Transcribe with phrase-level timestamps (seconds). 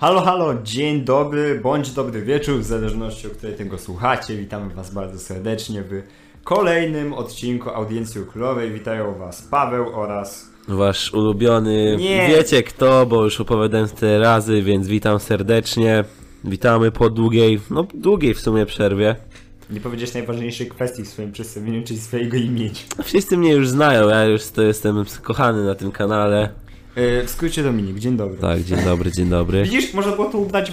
[0.00, 4.36] Halo, halo, dzień dobry, bądź dobry wieczór, w zależności od której tego słuchacie.
[4.36, 6.02] Witamy Was bardzo serdecznie w
[6.44, 8.72] kolejnym odcinku Audiencji Królowej.
[8.72, 10.50] Witają Was Paweł oraz...
[10.68, 12.28] Wasz ulubiony, Nie.
[12.28, 16.04] wiecie kto, bo już opowiadałem te razy, więc witam serdecznie.
[16.44, 19.16] Witamy po długiej, no długiej w sumie przerwie.
[19.70, 22.70] Nie powiedzieć najważniejszej kwestii w swoim przedstawieniu, czyli swojego imienia.
[23.02, 26.48] Wszyscy mnie już znają, ja już to jestem kochany na tym kanale.
[26.96, 28.38] Yy, w skrócie Dominik, dzień dobry.
[28.38, 29.62] Tak, dzień dobry, dzień dobry.
[29.62, 30.72] Widzisz, można było to udać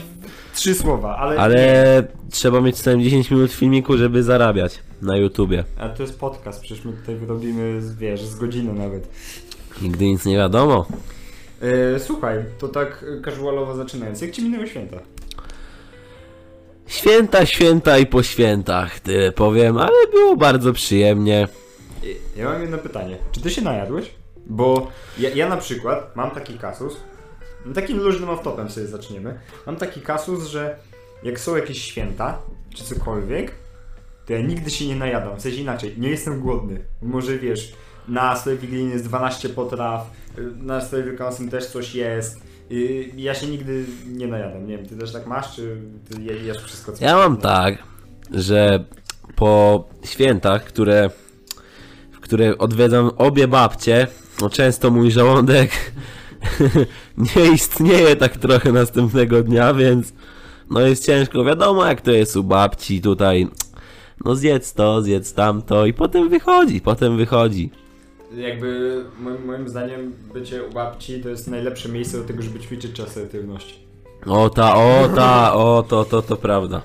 [0.52, 1.40] w trzy słowa, ale...
[1.40, 5.64] Ale trzeba mieć co najmniej 10 minut filmiku, żeby zarabiać na YouTubie.
[5.78, 9.08] A to jest podcast, przecież my tutaj wyrobimy, wiesz, z godziny nawet.
[9.82, 10.86] Nigdy nic nie wiadomo.
[11.62, 14.98] Yy, słuchaj, to tak casualowo zaczynając, jak Ci minęły święta?
[16.88, 21.48] Święta, święta i po świętach, tyle powiem, ale było bardzo przyjemnie.
[22.38, 23.18] Ja mam jedno pytanie.
[23.32, 24.17] Czy ty się najadłeś?
[24.50, 24.88] Bo
[25.20, 26.98] ja, ja na przykład mam taki kasus,
[27.66, 29.40] no takim luźnym off-topem sobie zaczniemy.
[29.66, 30.78] Mam taki kasus, że
[31.24, 32.40] jak są jakieś święta,
[32.76, 33.52] czy cokolwiek,
[34.26, 35.38] to ja nigdy się nie najadam.
[35.38, 36.80] W sensie inaczej, nie jestem głodny.
[37.02, 37.74] Może wiesz,
[38.08, 40.12] na stole wigilijny jest 12 potraw,
[40.58, 42.40] na stole wielkanocnym też coś jest.
[43.16, 44.68] Ja się nigdy nie najadam.
[44.68, 45.78] Nie wiem, ty też tak masz, czy
[46.10, 47.78] ty je- jesz wszystko, co Ja mam tak,
[48.32, 48.84] że
[49.36, 51.10] po świętach, które,
[52.12, 54.08] w które odwiedzam obie babcie,
[54.42, 55.72] no często mój żołądek
[57.36, 60.14] nie istnieje tak trochę następnego dnia, więc
[60.70, 61.44] no jest ciężko.
[61.44, 63.48] Wiadomo jak to jest u babci tutaj.
[64.26, 67.70] No zjedz to, zjedz tamto i potem wychodzi, potem wychodzi.
[68.36, 72.94] Jakby moim, moim zdaniem bycie u babci to jest najlepsze miejsce do tego, żeby ćwiczyć
[72.94, 73.88] czas asertywności.
[74.26, 76.82] O ta, o ta, o to, to, to prawda.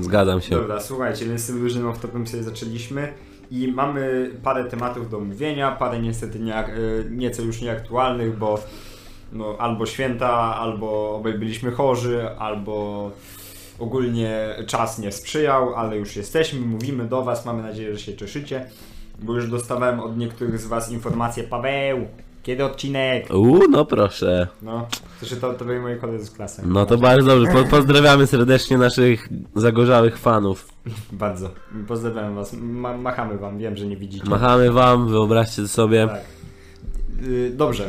[0.00, 0.56] Zgadzam się.
[0.56, 3.12] Dobra, słuchajcie, więc z tym różnym off-topem sobie zaczęliśmy
[3.50, 6.64] i mamy parę tematów do omówienia, parę niestety nie,
[7.10, 8.58] nieco już nieaktualnych, bo
[9.32, 13.10] no, albo święta, albo obaj byliśmy chorzy, albo
[13.78, 18.66] ogólnie czas nie sprzyjał, ale już jesteśmy, mówimy do Was, mamy nadzieję, że się cieszycie,
[19.18, 22.06] bo już dostawałem od niektórych z Was informację, Paweł,
[22.46, 23.34] kiedy odcinek?
[23.34, 24.48] Uuu, no proszę.
[24.62, 24.86] No,
[25.20, 26.62] to, to, to byli moi koledzy z klasy.
[26.66, 27.52] No to bardzo dobrze.
[27.52, 30.68] Po, pozdrawiamy serdecznie naszych zagorzałych fanów.
[31.12, 31.50] Bardzo.
[31.88, 32.52] Pozdrawiam was.
[32.52, 34.30] Ma machamy wam, wiem, że nie widzicie.
[34.30, 36.08] Machamy wam, wyobraźcie sobie.
[36.08, 36.20] Tak.
[37.26, 37.88] Y, dobrze.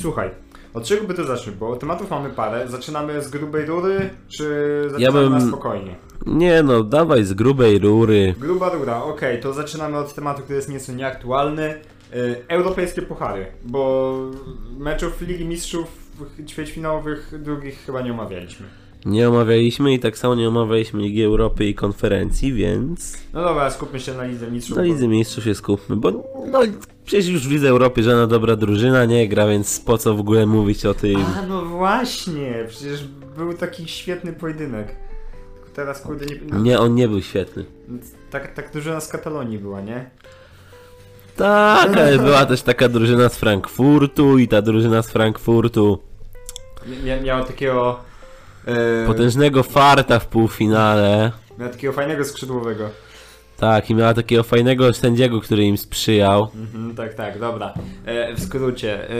[0.00, 0.30] Słuchaj.
[0.74, 1.56] Od czego by to zacząć?
[1.56, 2.68] Bo tematów mamy parę.
[2.68, 4.44] Zaczynamy z grubej rury, czy
[4.90, 5.96] zaczynamy bym- na spokojnie?
[6.26, 8.34] Nie no, dawaj z grubej rury.
[8.38, 11.80] Gruba rura, okej, to zaczynamy od tematu, który jest nieco nieaktualny.
[12.14, 14.14] Y, europejskie puchary, bo
[14.78, 15.86] meczów Ligi Mistrzów
[16.46, 18.66] ćwierćfinałowych drugich chyba nie omawialiśmy.
[19.04, 24.00] Nie omawialiśmy i tak samo nie omawialiśmy Ligi Europy i konferencji, więc No dobra, skupmy
[24.00, 24.76] się na Lidze Mistrzów.
[24.76, 26.10] na Lidze Mistrzów się skupmy, bo
[26.52, 26.60] no
[27.04, 30.46] przecież już w Lidze Europy żadna dobra drużyna nie gra, więc po co w ogóle
[30.46, 31.16] mówić o tym?
[31.38, 33.04] A no właśnie, przecież
[33.36, 34.96] był taki świetny pojedynek.
[35.54, 36.62] Tylko Teraz kurde nie...
[36.62, 37.64] Nie, on nie był świetny.
[38.30, 40.10] Tak, tak drużyna z Katalonii była, nie?
[41.36, 45.98] Tak, ale była też taka drużyna z Frankfurtu i ta drużyna z Frankfurtu
[47.04, 48.00] Mia miała takiego...
[48.66, 51.32] E, potężnego farta w półfinale.
[51.58, 52.90] miała takiego fajnego skrzydłowego.
[53.56, 56.48] Tak, i miała takiego fajnego sędziego, który im sprzyjał.
[56.54, 57.74] Mhm, tak, tak, dobra.
[58.06, 59.14] E, w skrócie, e,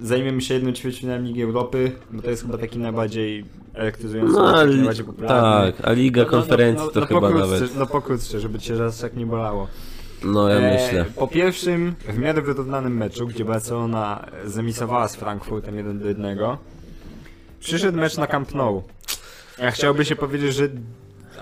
[0.00, 4.74] zajmiemy się jednym ćwierćfinałem Ligi Europy, bo to jest chyba taki najbardziej elektryzujący, No, taki
[4.74, 5.72] najbardziej popularny.
[5.72, 7.76] tak, a Liga Konferencji to chyba pokrótce, nawet.
[7.76, 9.68] No pokrótce, żeby cię raz tak nie bolało.
[10.24, 11.04] No ja E, myślę.
[11.16, 16.38] Po pierwszym, w miarę wyrównanym meczu, gdzie Barcelona zemisowała z Frankfurtem 1 do 1,
[17.60, 18.82] przyszedł mecz na Camp Nou.
[19.58, 20.68] Ja chciałby się powiedzieć, że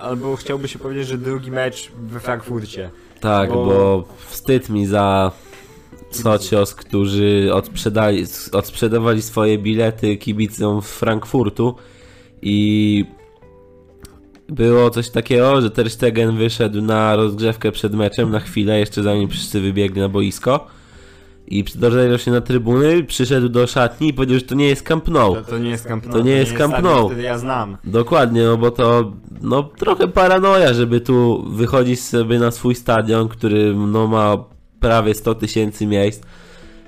[0.01, 2.89] albo chciałby się powiedzieć, że drugi mecz we Frankfurcie.
[3.19, 5.31] Tak, bo- bo wstyd mi za
[6.11, 8.25] socios, którzy odsprzedali,
[9.21, 11.75] swoje bilety kibicom w Frankfurtu
[12.41, 13.05] i
[14.49, 19.29] było coś takiego, że Ter Stegen wyszedł na rozgrzewkę przed meczem na chwilę, jeszcze zanim
[19.29, 20.67] wszyscy wybiegli na boisko
[21.47, 25.07] i dorzekł się na trybuny, przyszedł do szatni i powiedział, że to nie jest Camp
[25.07, 25.35] Nou.
[25.35, 26.13] To, to nie jest Camp Nou.
[26.13, 27.05] To nie jest Camp Nou.
[27.05, 27.77] który ja znam.
[27.83, 29.11] Dokładnie, no bo to
[29.41, 34.37] no trochę paranoja, żeby tu wychodzić sobie na swój stadion, który no ma
[34.79, 36.23] prawie 100 tysięcy miejsc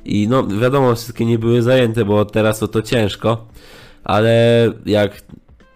[0.05, 3.47] i no wiadomo, wszystkie nie były zajęte, bo teraz o to ciężko,
[4.03, 5.21] ale jak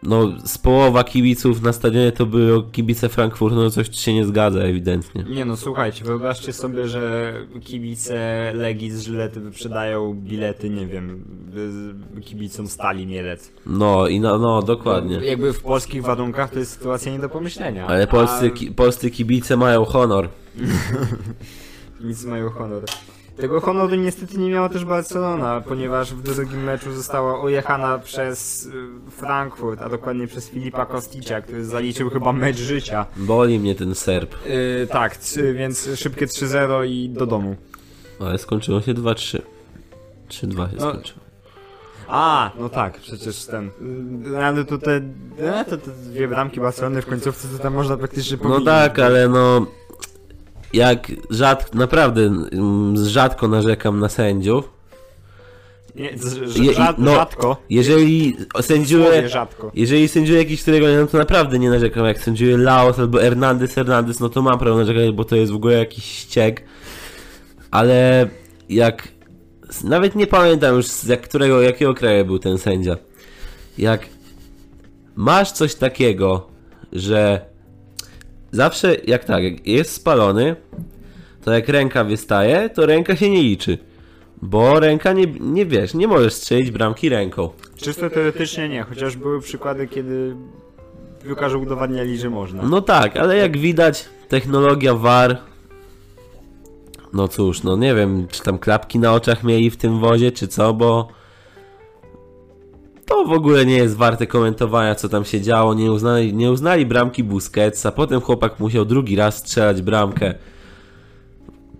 [0.04, 4.60] no z połowa kibiców na stadionie to były kibice Frankfurtu, no coś się nie zgadza
[4.60, 5.26] ewidentnie.
[5.30, 11.26] Nie no, słuchajcie, wyobraźcie sobie, że kibice Legii z Żylety wyprzedają bilety, nie wiem,
[12.22, 13.52] kibicom Stali Mielec.
[13.66, 15.16] No i no, no dokładnie.
[15.16, 17.88] Jakby w polskich warunkach to jest sytuacja nie do pomyślenia.
[17.88, 20.30] Ale polscy, A ki, polscy kibice mają honor.
[22.00, 22.84] Kibice mają honor.
[23.42, 28.72] Tego honoru niestety nie miała też Barcelona, ponieważ w drugim meczu została ojechana przez y,
[29.12, 33.06] Frankfurt, a dokładnie przez Filipa Kosticia, który zaliczył chyba mecz życia.
[33.16, 34.36] Boli mnie ten Serb.
[34.46, 35.18] Yy, tak,
[35.54, 37.56] więc szybkie 3-0 i do domu.
[38.20, 39.42] Ale skończyło się 2-3.
[40.30, 41.20] 3-2 się No, skończyło.
[42.08, 43.70] A, no tak, przecież ten.
[44.34, 45.02] y, Ale to te,
[45.38, 48.66] te, te dwie bramki Barcelony w końcówce to tam można praktycznie No pominąć.
[48.66, 49.66] tak, ale no...
[50.74, 54.80] Jak rzadko, naprawdę mm, rzadko narzekam na sędziów.
[55.96, 57.58] Nie, rzad, no, rzadko.
[57.70, 59.30] Jeżeli sędziuje...
[59.30, 59.72] Rzadko.
[59.74, 62.06] Jeżeli sędziuje jakiś, którego nie, no to naprawdę nie narzekam.
[62.06, 65.56] Jak sędziuje Laos albo Hernandez Hernandez, no to mam prawo narzekać, bo to jest w
[65.56, 66.64] ogóle jakiś ściek.
[67.72, 68.30] Ale
[68.70, 69.08] jak...
[69.84, 72.98] Nawet nie pamiętam już z jak, którego, jakiego kraju był ten sędzia.
[73.78, 74.06] Jak
[75.16, 76.48] masz coś takiego,
[76.94, 77.49] że
[78.52, 80.56] zawsze jak tak, jak jest spalony,
[81.46, 83.78] to jak ręka wystaje, to ręka się nie liczy.
[84.42, 87.50] Bo ręka nie, nie wiesz, nie możesz strzelić bramki ręką.
[87.78, 90.36] Czysto teoretycznie nie, chociaż były przykłady, kiedy
[91.24, 92.64] piłkarze udowadniali, że można.
[92.64, 95.38] No tak, ale jak widać, technologia VAR.
[97.14, 100.48] No cóż, no nie wiem, czy tam klapki na oczach mieli w tym wozie, czy
[100.48, 101.19] co, bo.
[103.10, 105.74] To w ogóle nie jest warte komentowania, co tam się działo.
[105.74, 110.34] Nie uznali, nie uznali bramki Busquets, a potem chłopak musiał drugi raz strzelać bramkę.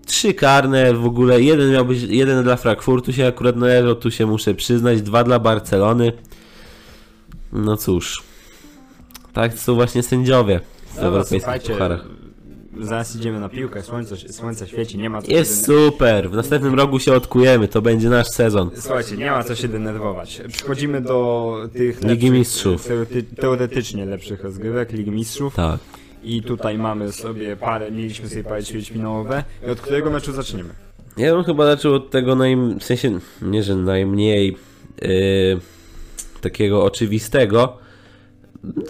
[0.06, 1.42] Trzy karne w ogóle.
[1.42, 5.02] Jeden miał być, jeden dla Frankfurtu się akurat należał, tu się muszę przyznać.
[5.02, 6.12] Dwa dla Barcelony.
[7.52, 8.22] No cóż.
[9.32, 12.19] Tak są właśnie sędziowie w Dobra, europejskich pucharach.
[12.78, 16.74] Zaraz idziemy na piłkę, słońce, słońce świeci, nie ma co Jest się super, w następnym
[16.74, 18.68] roku się odkujemy, to będzie nasz sezon.
[18.68, 20.42] dener- Słuchajcie, nie ma co się denerwować.
[20.48, 22.86] Przechodzimy do tych Ligi lepszych, Mistrzów.
[22.86, 25.54] Teorety, teoretycznie lepszych rozgrywek, Ligi Mistrzów.
[25.54, 25.80] Tak.
[26.22, 29.44] I tutaj mamy sobie parę, mieliśmy sobie parę ćwierćfinałowe.
[29.66, 30.70] I od którego meczu zaczniemy?
[31.16, 32.56] Ja bym chyba zaczął od tego naj...
[32.80, 34.56] w sensie, nie że najmniej
[35.02, 35.08] yy,
[36.40, 37.78] takiego oczywistego.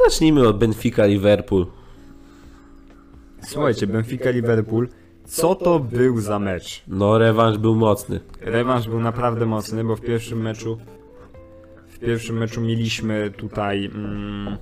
[0.05, 1.67] Zacznijmy od Benfica Liverpool.
[3.51, 4.87] Słuchajcie, Benfica-Liverpool.
[5.25, 6.83] Co to był za mecz?
[6.89, 8.21] No rewanż był mocny.
[8.41, 10.79] Rewanż był naprawdę mocny, bo w pierwszym meczu
[11.89, 14.57] w pierwszym meczu mieliśmy tutaj mm,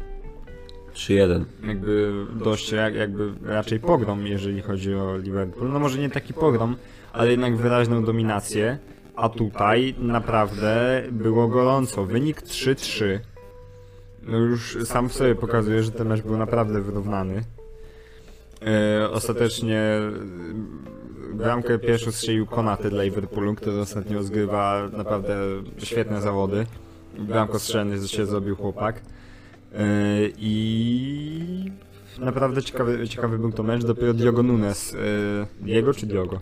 [0.94, 1.44] 3-1.
[1.66, 5.72] jakby dość jak, jakby raczej pogrom, jeżeli chodzi o Liverpool.
[5.72, 6.76] No może nie taki pogrom,
[7.12, 8.78] ale jednak wyraźną dominację.
[9.16, 12.04] A tutaj naprawdę było gorąco.
[12.04, 13.18] Wynik 3-3.
[14.22, 17.42] No już sam w sobie pokazuje, że ten mecz był naprawdę wyrównany.
[18.66, 20.10] E, ostatecznie e,
[21.34, 25.36] bramkę pierwszą strzelił Konaty dla Liverpoolu, który ostatnio zgrywa naprawdę
[25.78, 26.66] świetne zawody.
[27.18, 29.02] Bramko strzelny się zrobił chłopak.
[29.74, 29.84] E,
[30.38, 31.72] I
[32.18, 33.84] naprawdę ciekawy, ciekawy był to mecz.
[33.84, 34.94] Dopiero Diogo Nunes.
[34.94, 36.40] e, Diego czy Diogo?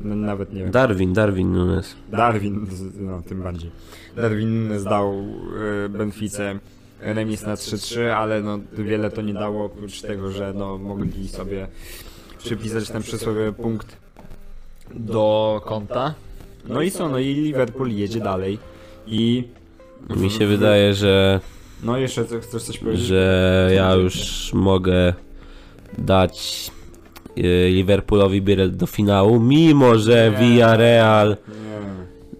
[0.00, 0.70] No, nawet nie wiem.
[0.70, 1.96] Darwin, Darwin Nunes.
[2.10, 2.66] Darwin,
[3.00, 3.70] no tym bardziej.
[4.16, 5.14] Darwin zdał
[5.84, 6.58] e, Benfice
[7.00, 11.68] remis na 3-3, ale no wiele to nie dało oprócz tego, że no mogli sobie
[12.38, 13.96] przypisać ten przysłowiowy punkt
[14.94, 16.14] do konta.
[16.68, 18.58] No i co, no i Liverpool jedzie dalej
[19.06, 19.44] i
[20.16, 21.40] Mi się wydaje, że,
[21.82, 23.06] no jeszcze co, chcesz coś powiedzieć?
[23.06, 25.14] że ja już mogę
[25.98, 26.70] dać
[27.36, 30.32] yy, Liverpoolowi bilet do finału, mimo że.
[30.40, 31.87] Villarreal Nie.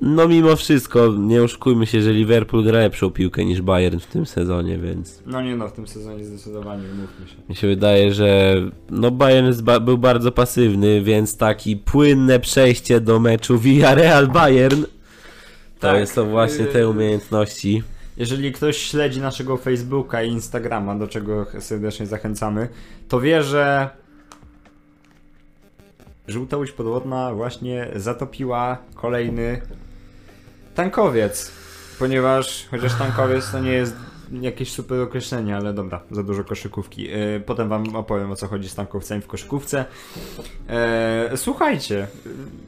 [0.00, 4.26] No mimo wszystko, nie oszukujmy się, że Liverpool gra lepszą piłkę niż Bayern w tym
[4.26, 7.35] sezonie, więc No nie no, w tym sezonie zdecydowanie, mówmy się.
[7.49, 8.55] mi się wydaje, że
[8.90, 14.83] no Bayern był bardzo pasywny, więc taki płynne przejście do meczu Villarreal-Bayern
[15.81, 17.83] to Tak, to właśnie te umiejętności.
[18.17, 22.69] Jeżeli ktoś śledzi naszego Facebooka i Instagrama, do czego serdecznie zachęcamy,
[23.09, 23.90] to wie, że
[26.28, 29.61] żółta łódź podwodna właśnie zatopiła kolejny
[30.78, 31.52] tankowiec.
[31.99, 33.97] Ponieważ, chociaż tankowiec to nie jest
[34.40, 37.02] jakieś super określenie, ale dobra, za dużo koszykówki.
[37.02, 39.85] Yy, Potem wam opowiem o co chodzi z tankowcami w koszykówce.
[40.68, 42.06] E, słuchajcie,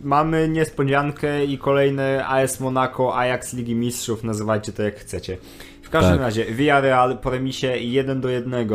[0.02, 5.36] mamy niespodziankę i kolejny AS Monaco, Ajax Ligi Mistrzów, nazywajcie to jak chcecie.
[5.82, 6.20] W każdym Tak.
[6.20, 8.68] razie, Villarreal po remisie 1 do 1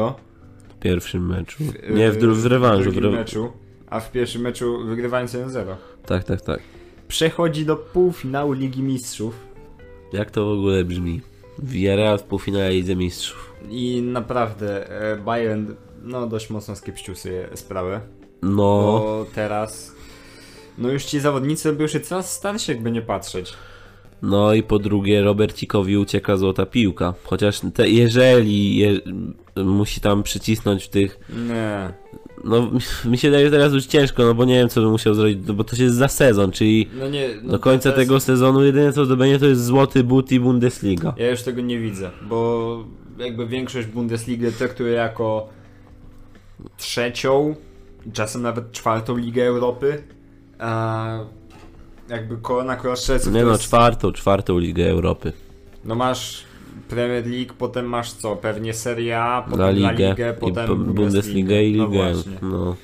[0.69, 1.63] W pierwszym meczu.
[1.89, 2.89] Nie, w, dru- w rewanżu.
[2.91, 3.19] W drugim re...
[3.19, 3.53] meczu,
[3.89, 5.75] a w pierwszym meczu wygrywając 1-0.
[6.05, 6.59] Tak, tak, tak.
[7.07, 9.35] Przechodzi do półfinału Ligi Mistrzów
[10.13, 11.21] Jak to w ogóle brzmi?
[11.59, 13.53] Villarreal w półfinale Lidze Mistrzów.
[13.69, 18.01] i naprawdę e, Bayern no dość mocno skiepścił sobie sprawę.
[18.41, 19.95] No, Bo teraz
[20.77, 23.53] no już ci zawodnicy robią się coraz starsi jakby nie patrzeć.
[24.21, 27.13] No i po drugie, Robercikowi ucieka złota piłka.
[27.23, 28.99] Chociaż te, jeżeli je,
[29.55, 31.93] musi tam przycisnąć w tych Nie.
[32.45, 32.71] No
[33.11, 35.53] mi się daje teraz już ciężko, no bo nie wiem co bym musiał zrobić, no
[35.53, 38.93] bo to jest za sezon, czyli No nie, no do końca jest- tego sezonu jedyne
[38.93, 41.13] co zdobędzie to jest złoty but i Bundesliga.
[41.17, 42.83] Ja już tego nie widzę, bo
[43.17, 45.49] jakby większość Bundesligi traktuje jako
[46.77, 47.55] trzecią,
[48.13, 50.03] czasem nawet czwartą ligę Europy.
[50.59, 51.19] A
[52.09, 55.33] jakby Korona Crossczesów Nie no, jest, czwartą, czwartą Ligę Europy.
[55.85, 56.44] no masz
[56.89, 58.35] Premier League, potem masz co?
[58.35, 61.97] Pewnie Serie A, potem La ligę, Ligę, i potem bu- Bundesligę i No ligę.
[62.13, 62.31] właśnie.
[62.41, 62.75] No,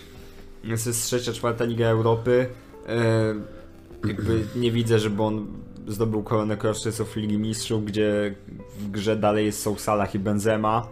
[0.64, 2.46] Więc to jest trzecia, czwarta Liga Europy.
[2.90, 5.48] E, jakby nie widzę, żeby on
[5.88, 8.36] zdobył koronę Crossczesów Ligi Mistrzów, gdzie
[8.80, 10.88] w grze dalej są Salah i Benzema.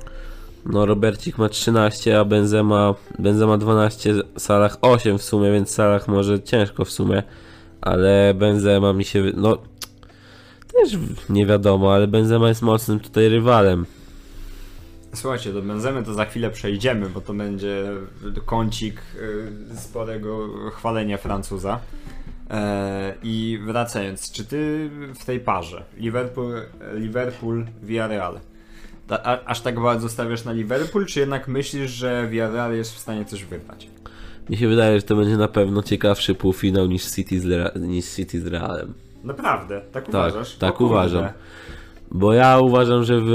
[0.65, 6.41] no Robercik ma 13, a Benzema, Benzema 12, Salah 8 w sumie, więc Salah może
[6.43, 7.23] ciężko w sumie,
[7.81, 9.57] ale Benzema mi się, no
[10.83, 13.85] też nie wiadomo, ale Benzema jest mocnym tutaj rywalem.
[15.13, 17.85] Słuchajcie, do Benzemy to za chwilę przejdziemy, bo to będzie
[18.45, 19.01] kącik
[19.73, 21.79] y, sporego chwalenia Francuza.
[22.49, 26.61] E, I wracając, czy ty w tej parze Liverpool,
[26.95, 28.39] Liverpool Villarreal
[29.09, 33.25] ta, aż tak bardzo stawiasz na Liverpool, czy jednak myślisz, że Villarreal jest w stanie
[33.25, 33.87] coś wygrać?
[34.49, 38.41] Mi się wydaje, że to będzie na pewno ciekawszy półfinał niż City z, niż City
[38.41, 38.93] z Realem.
[39.23, 40.55] Naprawdę, tak uważasz?
[40.55, 40.91] tak O kurde.
[40.93, 41.25] uważam.
[42.11, 43.31] Bo ja uważam, że w,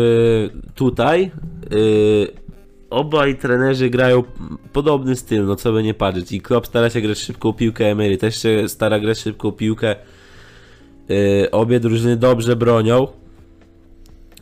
[0.74, 1.30] tutaj
[1.70, 2.28] yy,
[2.90, 4.22] obaj trenerzy grają
[4.72, 6.32] podobny styl, no co by nie patrzeć.
[6.32, 9.96] I Klopp stara się grać szybką piłkę, Emery też się stara grać szybką piłkę.
[11.08, 13.06] Yy, obie drużyny dobrze bronią.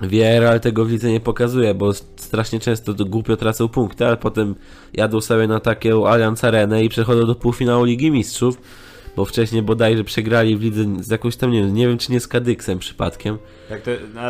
[0.02, 4.54] Villarreal tego w lidze nie pokazuje, bo strasznie często to głupio tracą punkty, ale potem
[4.94, 8.58] jadą sobie na taką Allianz Arenę i przechodzą do półfinału Ligi Mistrzów,
[9.16, 12.20] bo wcześniej bodajże przegrali w lidze z jakąś tam, nie wiem, nie wiem czy nie
[12.20, 13.38] z Kadyksem przypadkiem.
[13.70, 14.22] Jak to, no,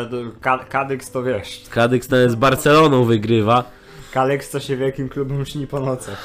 [0.69, 1.63] Kadyks to wiesz.
[1.71, 3.71] Kadyks nawet z Barceloną wygrywa.
[4.13, 6.19] Kadyks to się wielkim klubem śni po nocach.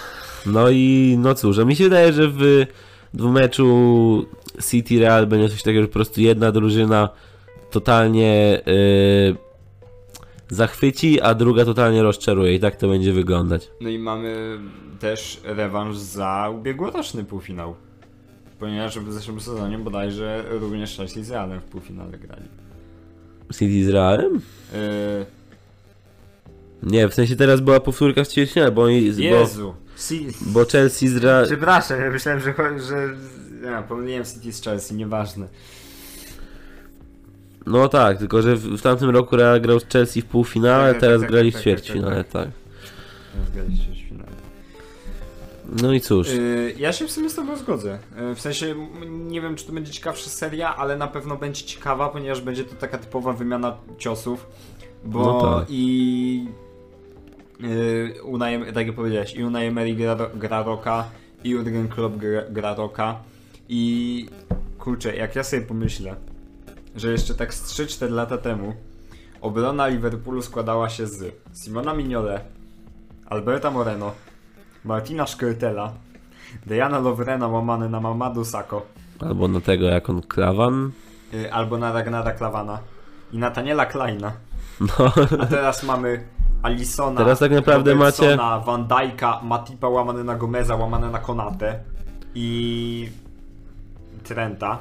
[0.45, 2.65] No i no cóż, a mi się wydaje, że w
[3.13, 4.25] dwumeczu
[4.69, 7.09] City Real będzie coś takiego, że po prostu jedna drużyna
[7.71, 9.35] totalnie yy,
[10.49, 13.71] zachwyci, a druga totalnie rozczaruje i tak to będzie wyglądać.
[13.81, 14.59] No i mamy
[14.99, 17.75] też rewanż za ubiegłoroczny półfinał.
[18.59, 22.43] Ponieważ w zeszłym sezonie bodajże również Chelsea z Realem w półfinale grali.
[23.53, 24.33] City z Realem?
[24.33, 25.25] Yy,
[26.83, 29.73] Nie, w sensie teraz była powtórka w ćwierćfinale, bo, oni, bo, Jezu!
[29.97, 31.45] Si- bo Chelsea z Real...
[31.45, 33.09] Przepraszam, ja myślałem, że, że
[33.63, 35.47] ja, pomyliłem City z Chelsea, nieważne.
[37.65, 40.89] No tak, tylko że w, w tamtym roku Real grał z Chelsea w półfinale, Tak,
[40.89, 42.49] a tak, teraz tak, grali w tak, tak, ćwierćfinale, tak.
[43.53, 44.06] Zgadliście się w finale.
[45.81, 47.99] No i cóż, Yy, ja się w sumie z tobą zgodzę.
[48.17, 48.75] Yy, w sensie,
[49.09, 52.75] nie wiem czy to będzie ciekawsza seria, ale na pewno będzie ciekawa, ponieważ będzie to
[52.75, 54.47] taka typowa wymiana ciosów.
[55.05, 55.67] Bo No tak.
[55.69, 56.47] i...
[57.59, 61.09] Yy, Unai, tak jak powiedziałeś, i Unai Emery gra, gra Roka,
[61.43, 63.19] i Jurgen Klopp gra, gra Roka.
[63.69, 64.25] I
[64.79, 66.15] kurczę, jak ja sobie pomyślę,
[66.95, 68.73] że jeszcze tak z 3-4 lata temu
[69.41, 72.41] obrona Liverpoolu składała się z Simona Mignole,
[73.25, 74.11] Alberta Moreno,
[74.87, 75.93] Martina Szkrytela,
[76.65, 78.81] Dejana Lovrena łamany na Mamadou Sako
[79.19, 80.91] albo na tego jak on Klawan,
[81.33, 82.79] y, albo na Ragnara Klawana
[83.33, 84.31] i Nataniela Kleina.
[84.81, 85.11] no...
[85.39, 86.23] A teraz mamy
[86.63, 91.79] Alisona, Teraz tak naprawdę Robertsona, Van Dijk'a, Matipa łamany na Gomeza, łamany na Konate
[92.35, 93.09] i
[94.23, 94.77] Trenta.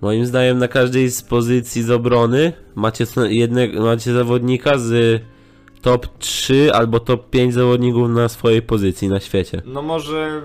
[0.00, 5.22] Moim zdaniem na każdej z pozycji z obrony macie jednego, macie zawodnika z
[5.86, 9.62] top 3 albo top 5 zawodników na swojej pozycji na świecie.
[9.66, 10.42] No może...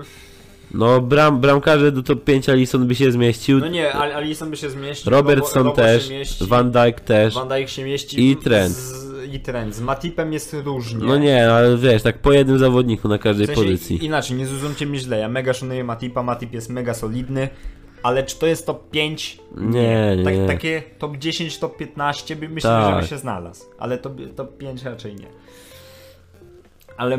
[0.74, 4.56] No bram, bramkarze do top 5 Alisson by się zmieścił, No nie, Al- Alisson by
[4.56, 5.12] się zmieścił.
[5.12, 7.34] Robertson Robo- też, mieści, Van Dijk też.
[7.34, 8.30] Van Dijk się mieści.
[8.30, 8.74] I Trent.
[8.74, 9.74] Z, I Trent.
[9.74, 11.06] Z Matipem jest różnie.
[11.06, 14.04] No nie, ale wiesz, tak po jednym zawodniku na każdej W sensie, pozycji.
[14.04, 15.18] Inaczej, nie zrozumcie mnie źle.
[15.18, 17.48] Ja mega szanuję Matipa, Matip jest mega solidny,
[18.02, 19.38] ale czy to jest top 5?
[19.56, 20.34] Nie, nie, Tak.
[20.46, 22.94] Takie top 10, top 15 by myślę, Tak.
[22.94, 25.26] że by się znalazł, ale top, top 5 raczej nie.
[26.96, 27.16] Ale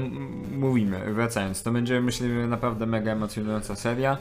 [0.52, 4.18] mówimy, wracając, to będzie myślę naprawdę mega emocjonująca seria.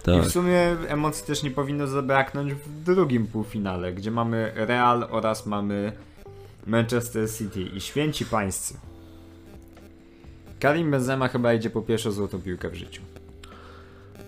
[0.00, 0.22] I Tak.
[0.22, 5.92] w sumie emocji też nie powinno zabraknąć w drugim półfinale, gdzie mamy Real oraz mamy
[6.66, 8.74] Manchester City i święci pańscy.
[10.60, 13.02] Karim Benzema chyba idzie po pierwszą złotą piłkę w życiu.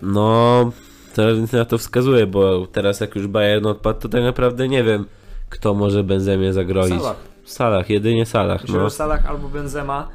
[0.02, 0.70] No,
[1.16, 4.85] teraz nic na to wskazuje, bo teraz jak już Bayern odpadł, to tak naprawdę nie
[4.85, 5.04] wiem,
[5.49, 7.00] kto może Benzemie zagrozić.
[7.00, 7.16] Salah.
[7.44, 8.62] Salah, jedynie Salah.
[8.62, 8.90] Myślę, No.
[8.90, 10.08] Salah albo Benzema,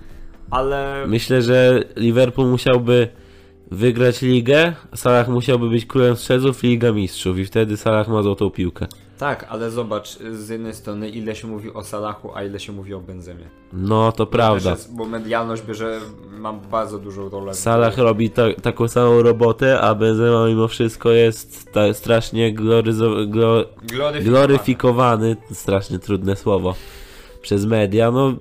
[0.51, 3.07] ale Myślę, że Liverpool musiałby
[3.71, 8.49] wygrać ligę, Salah musiałby być królem strzelców i Liga Mistrzów i wtedy Salah ma złotą
[8.49, 8.87] piłkę.
[9.21, 12.93] Tak, ale zobacz, z jednej strony ile się mówi o Salachu, a ile się mówi
[12.93, 13.45] o Benzemie.
[13.73, 14.69] No to prawda.
[14.69, 15.99] Jest, bo medialność bierze,
[16.39, 17.53] mam bardzo dużą rolę.
[17.53, 23.65] Salah robi ta, taką samą robotę, a Benzema mimo wszystko jest ta, strasznie gloryzo, glo,
[23.83, 24.21] Gloryfikowany.
[24.21, 26.75] gloryfikowany, strasznie trudne słowo,
[27.41, 28.11] przez media.
[28.11, 28.33] No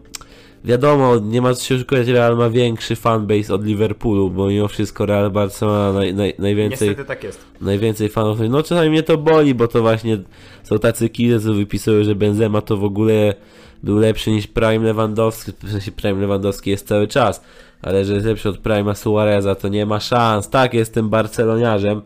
[0.65, 5.07] wiadomo, nie ma co się oszukać, Real ma większy fanbase od Liverpoolu, bo mimo wszystko
[5.07, 7.41] Real Barcelona naj, naj, najwięcej, Niestety tak jest.
[7.61, 8.39] najwięcej fanów.
[8.49, 10.19] No czasami mnie to boli, bo to właśnie
[10.63, 13.35] są tacy kidy, co wypisują, że Benzema to w ogóle
[13.83, 17.43] był lepszy niż Prime Lewandowski, w sensie Prime Lewandowski jest cały czas,
[17.83, 20.49] ale że jest lepszy od Prima Suareza, to nie ma szans.
[20.51, 22.03] Tak, jestem barceloniarzem.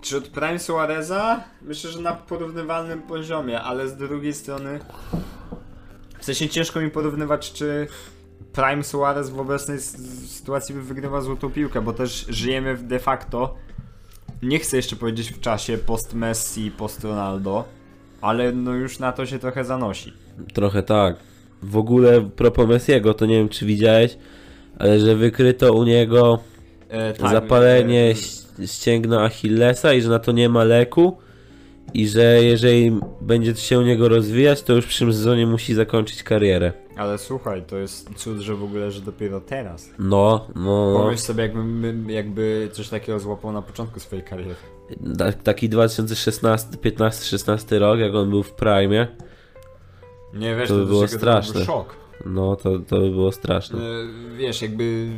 [0.00, 1.40] Czy od Prime Suareza?
[1.62, 4.80] Myślę, że na porównywalnym poziomie, ale z drugiej strony.
[6.24, 7.86] W sensie ciężko mi porównywać, czy
[8.52, 9.80] Prime Suarez w obecnej
[10.26, 13.54] sytuacji wygrywa złotą piłkę, bo też żyjemy w de facto.
[14.42, 17.64] Nie chcę jeszcze powiedzieć w czasie post Messi, post Ronaldo,
[18.20, 20.12] ale no już na to się trochę zanosi.
[20.54, 21.16] Trochę tak.
[21.62, 24.18] W ogóle propos Messiego, to nie wiem czy widziałeś,
[24.78, 26.38] ale że wykryto u niego
[26.94, 28.14] E, tak, zapalenie
[28.60, 31.16] e, ścięgna Achillesa i że na to nie ma leku
[31.94, 36.22] i że jeżeli będzie się u niego rozwijać, to już w przyszłym sezonie musi zakończyć
[36.22, 36.72] karierę.
[36.96, 39.90] Ale słuchaj, to jest cud, że w ogóle, że dopiero teraz.
[39.98, 40.98] No, no, no.
[40.98, 44.54] Pomyśl sobie, jakby, jakby coś takiego złapał na początku swojej kariery.
[45.18, 49.06] Ta- taki 2016, 15, 16 rok, jak on był w prime,
[50.34, 51.50] Nie wiesz, To by to, było straszne.
[51.50, 51.64] straszne.
[51.64, 51.96] szok.
[52.26, 53.78] no to, to by było straszne.
[53.78, 53.82] E,
[54.36, 55.08] Wiesz, jakby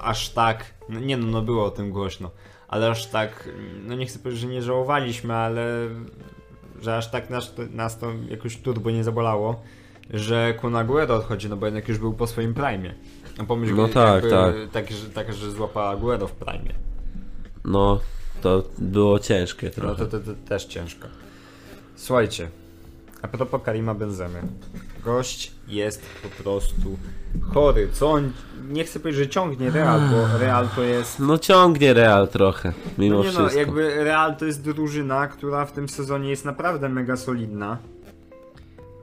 [0.00, 2.30] aż tak, no nie no, no było o tym głośno,
[2.70, 3.48] ale aż tak,
[3.86, 5.88] no nie chcę powiedzieć, że nie żałowaliśmy, ale
[6.82, 9.62] że aż tak nas, to- nas to jakoś turbo nie zabolało,
[10.10, 12.94] że Kun Aguero odchodzi, no bo jednak już był po swoim prime.
[13.38, 14.54] No pomyśl, No tak, tak.
[14.72, 15.46] tak, że, tak, że
[15.90, 16.74] Aguero w prime.
[17.64, 18.00] No,
[18.42, 19.96] to było ciężkie No trochę.
[20.06, 21.08] to, to, to też ciężko.
[21.96, 22.48] Słuchajcie,
[23.22, 24.42] a propos Karima Benzemy.
[25.04, 26.98] Gość jest po prostu
[27.54, 27.88] chory.
[27.92, 28.32] Co on,
[28.68, 31.18] nie chcę powiedzieć, że ciągnie Real, bo Real to jest...
[31.18, 33.58] No ciągnie Real trochę, mimo No nie no, wszystko.
[33.58, 37.78] jakby Real to jest drużyna, która w tym sezonie jest naprawdę mega solidna.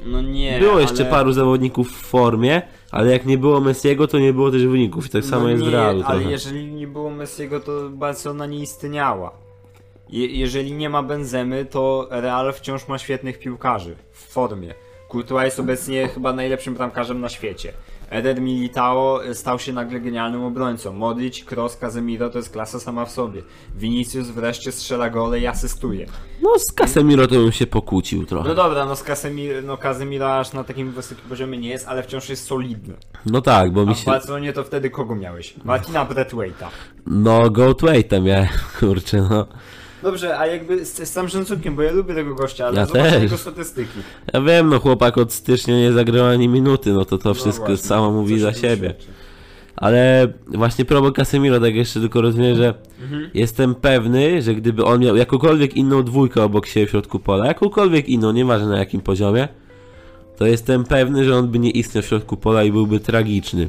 [0.07, 1.11] No nie, było jeszcze ale...
[1.11, 5.07] paru zawodników w formie, ale jak nie było Messiego, to nie było też wyników.
[5.07, 6.31] I tak samo no jest nie, w Realu ale trochę.
[6.33, 9.33] jeżeli nie było Messiego, to Barcelona nie istniała.
[10.11, 14.75] Je, jeżeli nie ma Benzemy, to Real wciąż ma świetnych piłkarzy w formie.
[15.13, 17.73] Courtois jest obecnie chyba najlepszym bramkarzem na świecie.
[18.11, 20.93] Eder Militao stał się nagle genialnym obrońcą.
[20.93, 23.43] Modric, Kroos, Casemiro to jest klasa sama w sobie.
[23.77, 26.07] Vinicius wreszcie strzela gole i asystuje.
[26.43, 28.49] No z Casemiro to bym się pokłócił trochę.
[28.49, 32.03] No dobra, no z Casemiro, no Casemiro aż na takim wysokim poziomie nie jest, ale
[32.03, 32.95] wciąż jest solidny.
[33.27, 34.07] No tak, bo A mi w się...
[34.11, 35.55] Barcelonie to wtedy kogo miałeś?
[35.65, 36.67] Martina Braithwaite'a.
[37.07, 38.49] No Goatwayta miałem,
[38.81, 39.47] kurczę, no.
[40.05, 43.03] Dobrze, a jakby z, z całym szacunkiem, bo ja lubię tego gościa, ale Ja zobacz
[43.13, 43.23] też.
[43.23, 43.99] jego statystyki.
[44.33, 47.67] Ja wiem, no chłopak od stycznia nie zagrał ani minuty, no to to No wszystko
[47.67, 48.89] właśnie, samo mówi coś za o tym siebie.
[48.89, 49.07] świadczy.
[49.77, 53.31] Ale właśnie propos Casemiro, tak jeszcze tylko rozumiem, że Mhm.
[53.35, 58.09] jestem pewny, że gdyby on miał jakąkolwiek inną dwójkę obok siebie w środku pola, jakąkolwiek
[58.09, 59.49] inną, nieważne na jakim poziomie,
[60.37, 63.69] to jestem pewny, że on by nie istniał w środku pola i byłby tragiczny.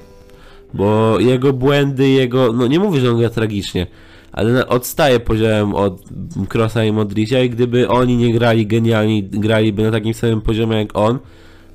[0.73, 2.53] Bo jego błędy, jego.
[2.53, 3.87] No nie mówię, że on gra tragicznie,
[4.35, 6.01] ale odstaje poziomem od
[6.49, 10.89] Krosa i Modricia i gdyby oni nie grali genialnie, graliby na takim samym poziomie jak
[10.93, 11.19] on,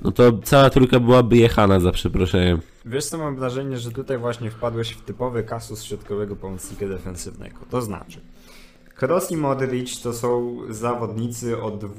[0.02, 2.60] no to cała trójka byłaby jechana za przeproszeniem.
[2.86, 7.56] Wiesz co, mam wrażenie, że tutaj właśnie wpadłeś w typowy kasus środkowego pomocnika defensywnego.
[7.70, 8.20] To znaczy,
[8.96, 11.84] Kroos i Modric to są zawodnicy od...
[11.84, 11.90] w-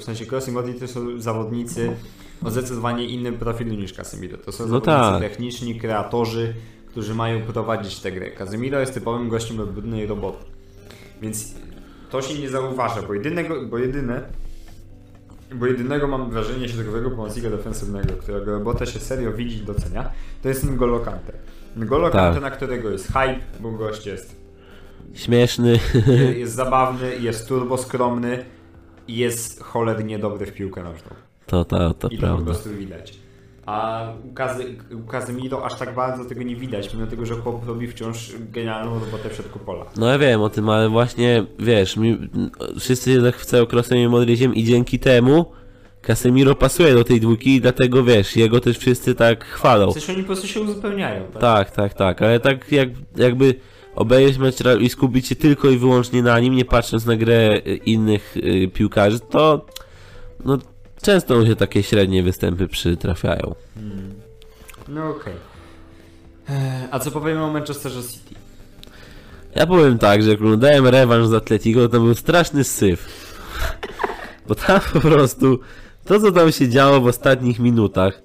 [0.00, 1.96] W sensie Kroos i Modric to są zawodnicy
[2.44, 4.38] o zdecydowanie innym profilu niż Casemiro.
[4.38, 5.20] To są No zawodnicy tak.
[5.22, 6.54] techniczni, kreatorzy,
[6.90, 8.30] którzy mają prowadzić tę grę.
[8.30, 10.44] Casemiro jest typowym gościem od brudnej roboty.
[11.22, 11.54] Więc
[12.10, 14.22] to się nie zauważa, bo jedynego, bo jedyne
[15.54, 20.10] bo jedynego mam wrażenie środkowego pomocnika defensywnego, którego robotę się serio widzi i docenia,
[20.42, 21.32] to jest N'Golo Kante.
[21.76, 22.12] N'Golo Tak.
[22.12, 24.36] Kante, na którego jest hype, bo gość jest,
[25.14, 25.78] Śmieszny.
[26.36, 28.44] jest zabawny, jest turbo skromny
[29.08, 31.10] i jest cholernie dobry w piłkę nożną.
[31.46, 32.44] To, to, to I to po prawda.
[32.44, 33.18] prostu widać.
[33.70, 34.64] A u, Kazy,
[35.04, 39.00] u Kazemiro aż tak bardzo tego nie widać, mimo tego, że chłop robi wciąż genialną
[39.00, 39.84] robotę w środku pola.
[39.96, 42.18] No ja wiem o tym, ale właśnie, wiesz, mi,
[42.80, 45.52] wszyscy się zachwycają Kroosem i Modriciem i dzięki temu
[46.02, 49.92] Casemiro pasuje do tej dwójki i dlatego, wiesz, jego też wszyscy tak chwalą.
[49.92, 51.24] Sensie oni po prostu się uzupełniają.
[51.24, 51.40] Tak?
[51.40, 53.54] Tak, tak, tak, ale tak jak, jakby
[53.94, 58.36] obejrzeć mecz i skupić się tylko i wyłącznie na nim, nie patrząc na grę innych
[58.36, 59.66] y, piłkarzy, to
[60.44, 60.58] no,
[61.02, 63.54] często mu się takie średnie występy przytrafiają.
[64.88, 65.34] No okej.
[66.48, 68.34] Eee, A co powiemy o Manchesterze City?
[69.54, 73.06] Ja powiem tak, że jak oglądałem rewanż z Atletico, to był straszny syf.
[74.48, 75.60] Bo tam po prostu
[76.04, 78.22] to, co tam się działo w ostatnich minutach,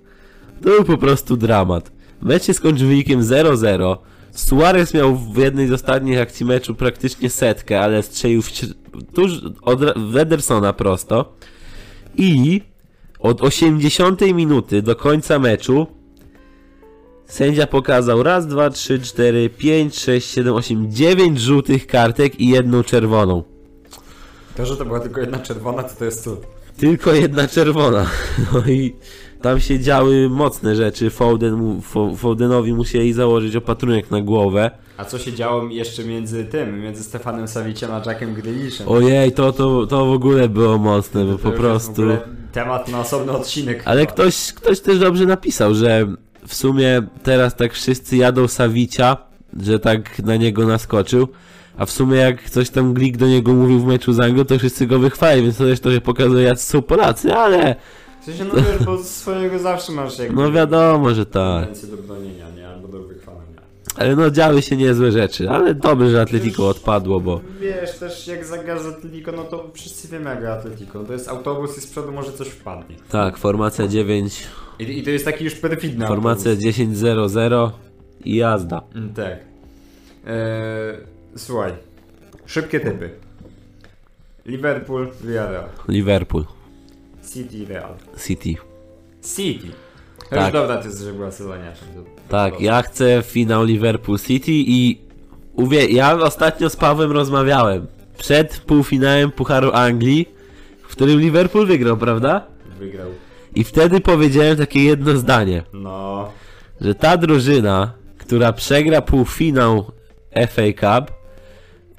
[0.63, 1.91] to był po prostu dramat.
[2.21, 3.97] Mecz się skończył wynikiem 0-0.
[4.31, 8.49] Suarez miał w jednej z ostatnich akcji meczu praktycznie setkę, ale strzelił w,
[9.13, 11.33] tuż od Ra- w Edersona prosto.
[12.17, 12.61] I
[13.19, 15.87] od 80 minuty do końca meczu
[17.25, 22.83] Sędzia pokazał raz, dwa, trzy, cztery, pięć, sześć, siedem, osiem, dziewięć żółtych kartek i jedną
[22.83, 23.43] czerwoną.
[24.55, 26.39] To, że to była tylko jedna czerwona, to to jest cud.
[26.77, 28.05] Tylko jedna czerwona.
[28.53, 28.95] No i
[29.41, 31.09] tam się działy mocne rzeczy.
[31.09, 31.81] Foden,
[32.17, 34.71] Fodenowi musieli założyć opatrunek na głowę.
[34.97, 38.87] A co się działo jeszcze między tym, między Stefanem Saviciem a Jackiem Grealishem?
[38.89, 42.01] Ojej, to, to, to w ogóle było mocne, bo po prostu...
[42.51, 43.81] Temat na osobny odcinek.
[43.85, 46.07] Ale ktoś, ktoś też dobrze napisał, że
[46.47, 49.17] w sumie teraz tak wszyscy jadą Savicia,
[49.61, 51.27] że tak na niego naskoczył,
[51.77, 54.57] a w sumie jak coś tam Glik do niego mówił w meczu z Anglią, to
[54.57, 57.75] wszyscy go wychwali, więc to też trochę pokazuje, jak są Polacy, ale
[58.21, 60.41] W sensie, no wiesz, bo swojego zawsze masz jakby...
[60.41, 61.69] no wiadomo, że tak.
[61.91, 62.67] do bronienia, nie?
[62.67, 63.61] Albo do wychwalenia.
[63.84, 63.84] Ale
[64.17, 68.85] no działy się niezłe rzeczy, ale dobrze, że Atletico odpadło, bo Wiesz, też jak zagrasz
[68.85, 71.03] Atletico, no to wszyscy wiemy jak Atletico.
[71.03, 72.95] To jest autobus i z przodu może coś wpadnie.
[73.09, 74.43] tak, formacja 9,
[74.79, 76.75] I, i to jest taki już perfidny formacja autobus.
[76.75, 77.69] 10-0-0
[78.25, 78.81] i jazda.
[78.95, 79.31] Mm, Tak.
[80.27, 80.97] Eee,
[81.37, 81.71] słuchaj.
[82.45, 83.09] Szybkie typy.
[84.45, 85.65] Liverpool, Villarreal.
[85.87, 86.45] Liverpool,
[87.33, 87.93] City, Real.
[88.27, 88.53] City.
[89.35, 89.67] City.
[90.19, 90.43] To Tak.
[90.43, 91.87] już dobra, ty jesteś była sezoniarzem.
[92.29, 94.97] Tak, ja chcę finał Liverpool City i
[95.53, 95.85] uwie...
[95.87, 100.29] ja ostatnio z Pawłem rozmawiałem przed półfinałem Pucharu Anglii,
[100.81, 102.47] w którym Liverpool wygrał, prawda?
[102.79, 103.07] Wygrał.
[103.55, 106.31] I wtedy powiedziałem takie jedno zdanie, No.
[106.81, 109.91] że ta drużyna, która przegra półfinał
[110.49, 111.11] FA Cup,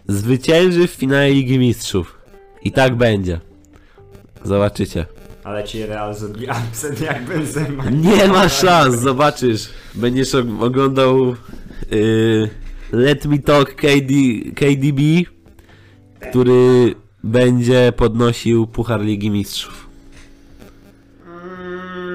[0.09, 2.19] zwycięży w finale Ligi Mistrzów.
[2.62, 3.41] I tak będzie.
[4.45, 5.07] Zobaczycie.
[5.47, 7.91] Ale ci Real zrobi absent jak Benzema.
[7.91, 9.69] Nie ma szans, zobaczysz.
[9.95, 11.35] Będziesz og- oglądał
[11.91, 12.51] yy,
[12.93, 14.13] Let Me Talk KD,
[14.55, 15.01] KDB,
[16.21, 19.87] który będzie podnosił Puchar Ligi Mistrzów.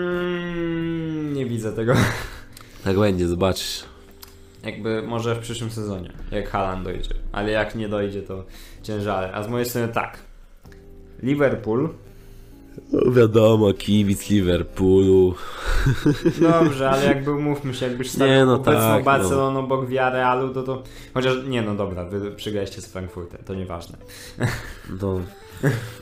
[0.02, 1.94] Mm, nie widzę tego.
[2.84, 3.84] Tak będzie, zobaczysz.
[4.66, 7.14] Jakby może w przyszłym sezonie, jak Haaland dojdzie.
[7.32, 8.46] Ale jak nie dojdzie, to
[8.84, 9.32] ciężale.
[9.34, 10.18] A z mojej strony tak.
[11.24, 11.90] Liverpool.
[12.92, 15.36] No wiadomo, kibic Liverpoolu.
[16.42, 20.64] Dobrze, ale jakby umówmy się, jakbyś stawiał Nie, no obecną tak, Barcelonę obok Villarrealu, to
[20.64, 20.84] to...
[21.14, 23.98] Chociaż nie, no dobra, wy przegraliście z Frankfurtem, to nieważne.
[25.02, 25.22] No,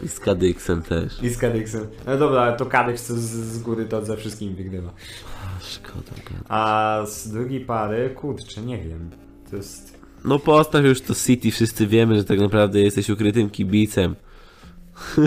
[0.06, 1.24] i z Kadyksem też.
[1.24, 1.88] I z Kadyksem.
[2.08, 4.92] No dobra, ale to Kadyks to z, z góry to ze wszystkim wygrywa.
[5.62, 6.12] Szkoda.
[6.32, 6.44] gada.
[6.50, 9.10] A z drugiej pary, kurczę, nie wiem.
[9.50, 10.00] To jest...
[10.26, 14.16] No postaw już to City, wszyscy wiemy, że tak naprawdę jesteś ukrytym kibicem.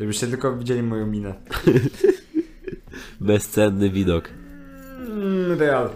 [0.00, 1.34] Żebyście tylko widzieli moją minę.
[3.20, 4.28] Bezcenny widok.
[5.10, 5.88] Mm, Real.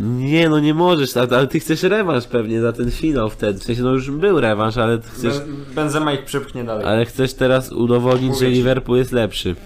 [0.00, 3.58] Nie, no nie możesz, ale, ale ty chcesz rewanż pewnie za ten finał wtedy.
[3.58, 6.86] W sensie, no już był rewanż, ale ty chcesz, Ben- Benzema ich przepchnie dalej.
[6.86, 8.52] ale chcesz teraz udowodnić, Mówię że ci.
[8.52, 9.56] Liverpool jest lepszy.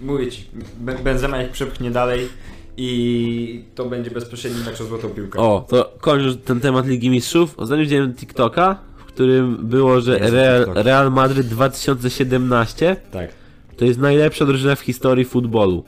[0.00, 0.44] Mówię ci,
[0.80, 2.28] Be- Benzema ich przepchnie dalej
[2.76, 5.38] i to będzie bezpośredni mecz o złotą piłkę.
[5.38, 8.78] O, to kończąc ten temat Ligi Mistrzów, ostatnio widziałem TikToka,
[9.12, 10.84] którym było, że Real, TikTok.
[10.84, 13.30] Real Madryt 2017 Tak.
[13.76, 15.84] to jest najlepsza drużyna w historii futbolu.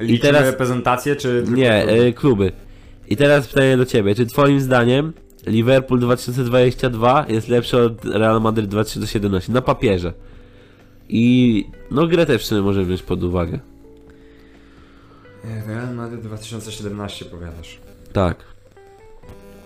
[0.00, 2.02] Liczymy teraz- reprezentację, czy tylko Nie, kluby?
[2.06, 2.52] e, kluby.
[3.08, 5.12] I teraz pytanie do ciebie, czy twoim zdaniem
[5.46, 10.12] Liverpool 2022 jest lepszy od Real Madrid 2017 na papierze.
[11.08, 13.58] I no grę też w sumie może wziąć pod uwagę.
[15.66, 17.78] Real Madrid 2017 powiadasz.
[18.12, 18.36] Tak.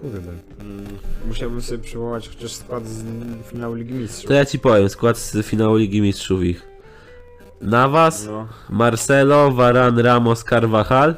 [0.01, 0.19] Kurde.
[0.61, 0.87] Mm,
[1.27, 3.05] musiałbym sobie przywołać chociaż skład z
[3.47, 4.29] finału Ligi Mistrzów.
[4.29, 6.69] To ja ci powiem, skład z finału Ligi Mistrzów ich.
[7.61, 8.49] Navas, No.
[8.71, 11.15] Marcelo, Varane, Ramos, Carvajal,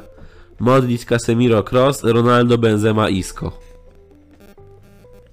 [0.59, 3.51] Modric, Casemiro, Cross, Ronaldo, Benzema, Isco.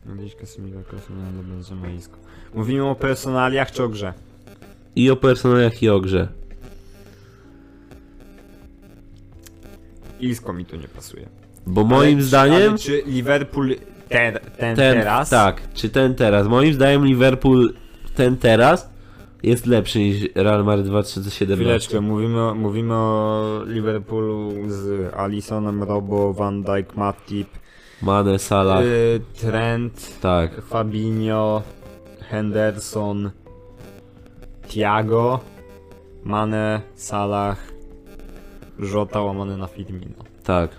[0.06, 2.16] Gdzieś Casemiro, Casemiro, Benzema, Isco.
[2.54, 4.12] Mówimy o personaliach czy o grze?
[4.96, 6.28] I o personaliach i o grze.
[10.20, 11.28] Isco mi tu nie pasuje.
[11.68, 12.68] Bo moim Ale zdaniem...
[12.68, 13.74] Ale czy Liverpool
[14.08, 15.30] ten, ten, ten teraz?
[15.30, 16.46] Tak, czy ten teraz?
[16.46, 17.72] Moim zdaniem Liverpool
[18.14, 18.90] ten teraz
[19.42, 21.56] jest lepszy niż Real Madrid 2017.
[21.64, 27.48] Chwileczkę, mówimy, o- mówimy o Liverpoolu z Alisonem, Robo, Van Dijk, Matip,
[28.02, 30.62] Mane, Salah, y, Trent, tak.
[30.62, 31.62] Fabinho,
[32.30, 33.30] Henderson,
[34.68, 35.40] Thiago,
[36.24, 37.58] Mane, Salah,
[38.78, 40.24] Żota łamane na Firmino.
[40.44, 40.70] Tak.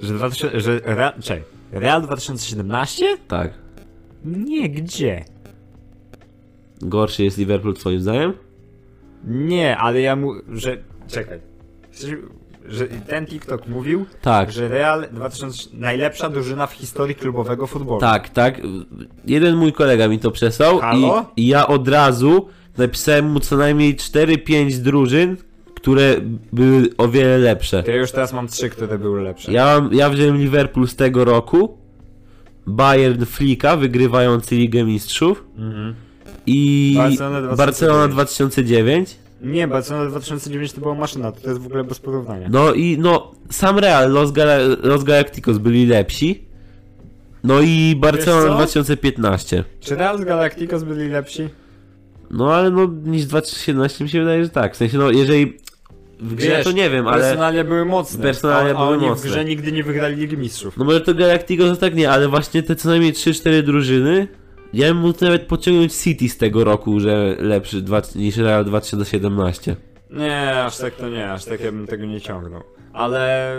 [0.00, 3.16] Że, 2000, że Real, czekaj, Real 2017?
[3.28, 3.50] Tak.
[4.24, 5.24] Nie, gdzie?
[6.82, 8.32] Gorszy jest Liverpool twoim zdaniem?
[9.24, 10.76] Nie, ale ja mu, że,
[11.08, 11.40] czekaj,
[12.68, 14.52] że ten TikTok mówił, Tak.
[14.52, 18.00] że Real 2000, najlepsza drużyna w historii klubowego futbolu.
[18.00, 18.60] Tak, tak.
[19.26, 21.04] Jeden mój kolega mi to przesłał i,
[21.42, 25.36] i ja od razu napisałem mu co najmniej 4-5 drużyn,
[25.76, 26.16] które
[26.52, 27.84] były o wiele lepsze.
[27.86, 29.52] Ja już teraz mam trzy, które były lepsze.
[29.52, 31.78] Ja, mam, ja wziąłem Liverpool z tego roku,
[32.66, 35.94] Bayern Flika wygrywający Ligę Mistrzów Mhm.
[36.46, 37.58] i Barcelona 2009.
[37.58, 39.16] Barcelona 2009.
[39.42, 42.48] Nie, Barcelona 2009 to była maszyna, to jest w ogóle bez porównania.
[42.50, 46.44] No i no, sam Real, Los, Gala- Los Galacticos byli lepsi.
[47.44, 48.54] No i Barcelona co?
[48.54, 49.64] 2015.
[49.80, 51.48] Czy Real z Galacticos byli lepsi?
[52.30, 54.74] No ale no niż 2017 mi się wydaje, że tak.
[54.74, 55.56] W sensie no jeżeli
[56.20, 58.22] w grze Wiesz, to nie wiem, ale Personalia były mocne.
[58.22, 59.28] Personalia a, a były oni mocne.
[59.28, 60.76] w grze nigdy nie wygrali Ligi Mistrzów.
[60.76, 64.28] no może to Galacticos to tak nie, ale właśnie te co najmniej 3-4 drużyny
[64.72, 69.76] ja bym mógł nawet pociągnąć City z tego roku, że lepszy dwa, niż Real 2017.
[70.10, 72.62] Nie, aż tak to nie, aż tak ja bym tego nie ciągnął.
[72.92, 73.52] Ale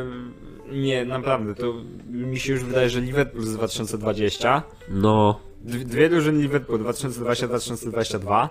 [0.71, 1.73] nie, naprawdę, to
[2.10, 8.49] mi się już wydaje, że Liverpool z 2020, No, dwie drużyny Liverpool 2020-2022,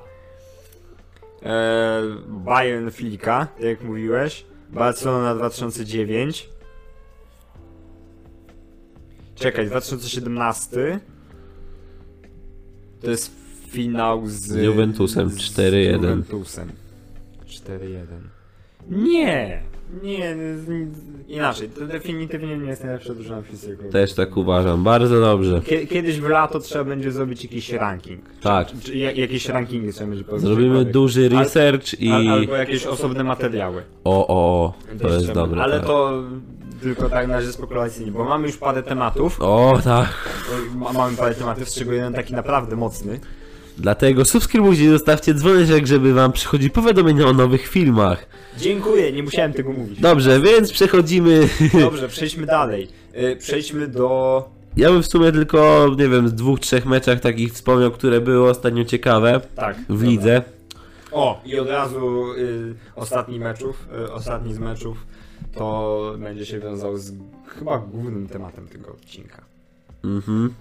[1.42, 6.50] e, Bayern Flika, tak jak mówiłeś, Barcelona 2009,
[9.34, 11.00] czekaj, 2017,
[13.00, 13.32] to jest
[13.68, 14.50] finał z...
[14.50, 15.92] Juventusem, z 4-1.
[15.92, 16.72] Juventusem.
[17.46, 18.06] 4-1.
[18.88, 19.62] Nie!
[20.02, 23.92] Nie, z- inaczej, to definitywnie nie jest najlepsza drużyna w historii klubu.
[23.92, 24.84] też tak uważam.
[24.84, 25.60] Bardzo dobrze.
[25.60, 28.20] Kie- Kiedyś w lato trzeba będzie zrobić jakiś ranking.
[28.42, 28.68] Tak.
[28.84, 30.46] Czy, jak- jakieś rankingi trzeba będzie powiedzieć.
[30.48, 32.10] Zrobimy duży research i...
[32.10, 33.82] Al, albo jakieś osobne materiały.
[34.04, 35.62] O, o, o, to jest dobre.
[35.62, 35.86] Ale tak.
[35.86, 36.22] to
[36.82, 39.40] tylko tak na razie spekulacyjnie, bo mamy już parę tematów.
[39.40, 40.08] O, tak.
[40.76, 43.20] Ma- Mamy parę tematów, z czego jeden taki naprawdę mocny.
[43.78, 48.26] Dlatego subskrybujcie i zostawcie dzwoneczek, żeby wam przychodzi powiadomienia o nowych filmach.
[48.58, 50.00] Dziękuję, nie musiałem tego mówić.
[50.00, 51.48] Dobrze, więc przechodzimy...
[51.80, 52.88] Dobrze, przejdźmy dalej.
[53.16, 57.52] Y, Przejdźmy do Ja bym w sumie tylko, nie wiem, z dwóch, trzech meczach takich
[57.52, 59.76] wspomniał, które były ostatnio ciekawe Tak.
[59.76, 60.06] w dobra.
[60.08, 60.42] lidze.
[61.12, 65.06] O, i od razu y, ostatni meczów, y, ostatni z meczów
[65.54, 67.12] to będzie się wiązał z
[67.46, 69.44] chyba głównym tematem tego odcinka.
[70.04, 70.54] Mhm.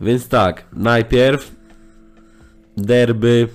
[0.00, 1.52] Więc tak, najpierw
[2.76, 3.48] derby,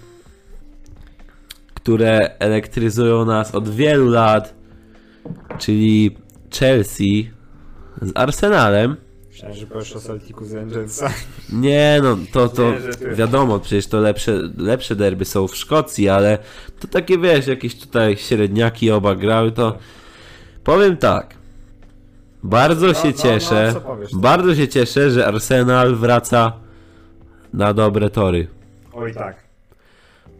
[1.74, 4.54] które elektryzują nas od wielu lat,
[5.58, 6.18] czyli
[6.60, 7.32] Chelsea
[8.02, 8.96] z Arsenalem.
[9.30, 11.10] Myślałem, że powiesz o Celticu z Angelsa.
[11.54, 16.38] Nie no, to, to Nie, wiadomo, przecież to lepsze, lepsze derby są w Szkocji, ale
[16.80, 19.78] to takie wiesz, jakieś tutaj średniaki oba grały, to
[20.64, 21.36] powiem tak.
[22.44, 24.16] Bardzo No, się no, no, cieszę, powiesz?
[24.16, 26.54] bardzo się cieszę, że Arsenal wraca
[27.54, 28.48] na dobre tory.
[28.98, 29.36] Oj tak.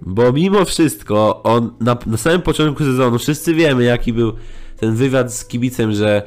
[0.02, 4.34] Bo mimo wszystko, on na, na samym początku sezonu, wszyscy wiemy jaki był
[4.78, 6.24] ten wywiad z kibicem, że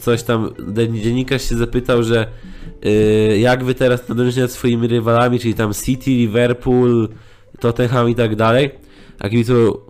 [0.00, 0.50] coś tam,
[0.92, 2.26] dziennikarz się zapytał, że
[2.82, 7.08] yy, jak wy teraz nadążycie nad swoimi rywalami, czyli tam City, Liverpool,
[7.60, 8.70] Tottenham i tak dalej.
[9.18, 9.80] A kibicu,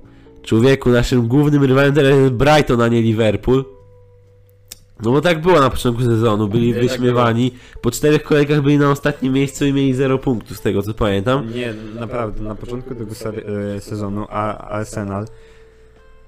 [0.43, 3.76] człowieku, naszym głównym rywalem teraz jest Brighton, a nie Liverpool.
[5.03, 7.53] No bo tak było na początku sezonu, byli Nie, tak wyśmiewani.
[7.81, 11.53] Po czterech kolejkach byli na ostatnim miejscu i mieli 0 punktów z tego co pamiętam.
[11.55, 13.13] Nie, naprawdę, na początku tego
[13.77, 15.27] y, sezonu a Arsenal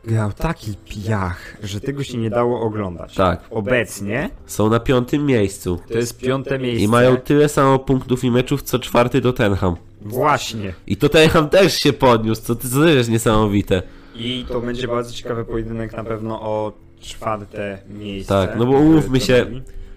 [0.04, 3.14] grał taki piach, że tego się nie dało oglądać.
[3.14, 3.40] Tak.
[3.50, 5.80] Obecnie Są na piątym miejscu.
[5.88, 6.84] to jest piąte miejsce.
[6.84, 9.76] I mają tyle samo punktów i meczów, co czwarty Tottenham.
[10.00, 10.74] Właśnie.
[10.86, 13.82] I Tottenham też się podniósł, co, co też jest niesamowite.
[14.14, 18.28] I to będzie bardzo ciekawy pojedynek na pewno o czwarte miejsce.
[18.34, 19.46] Tak, no bo umówmy się,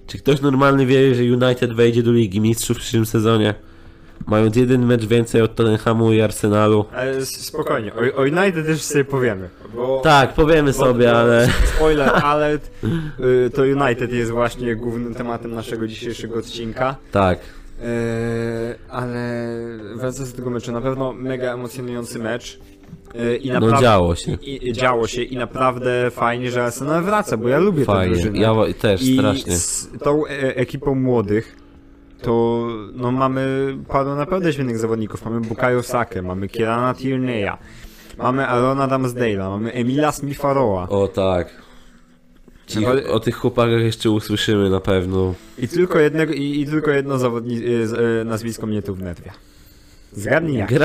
[0.08, 3.54] Czy ktoś normalny wierzy, że United wejdzie do Ligi Mistrzów w przyszłym sezonie?
[4.28, 6.86] Mając jeden mecz więcej od Tottenhamu i Arsenalu.
[6.96, 9.50] Ale spokojnie, o, o United też sobie powiemy.
[9.76, 11.48] Bo, Tak, powiemy bo- sobie, bo- ale...
[11.76, 12.72] Spoiler alert,
[13.46, 16.96] y, to United jest właśnie głównym tematem naszego dzisiejszego odcinka.
[17.12, 17.40] Tak.
[17.80, 17.86] Yy,
[18.90, 19.48] ale
[19.96, 22.60] wracając do tego meczu, na pewno mega emocjonujący mecz.
[23.42, 24.32] I No naprawdę, działo się.
[24.42, 28.14] i, i działo się i naprawdę fajnie, że Arsenal wraca, bo ja lubię tę Fajnie.
[28.16, 28.40] drużynę.
[28.40, 29.58] Ja też I strasznie.
[29.58, 31.56] z tą e ekipą młodych
[32.22, 35.26] to no mamy paru naprawdę świetnych zawodników.
[35.26, 37.58] Mamy Bukayo Sakę, mamy Kierana Tierney'a,
[38.18, 41.62] mamy Arona Damsdale'a, mamy Emila Smitharoa O tak.
[42.68, 45.34] Ci, o tych chłopakach jeszcze usłyszymy na pewno.
[45.58, 47.62] i tylko jednego, i, i tylko jedno zawodni,
[48.22, 49.32] e, nazwisko mnie tu wnetwia.
[50.12, 50.70] Zgadnij jak.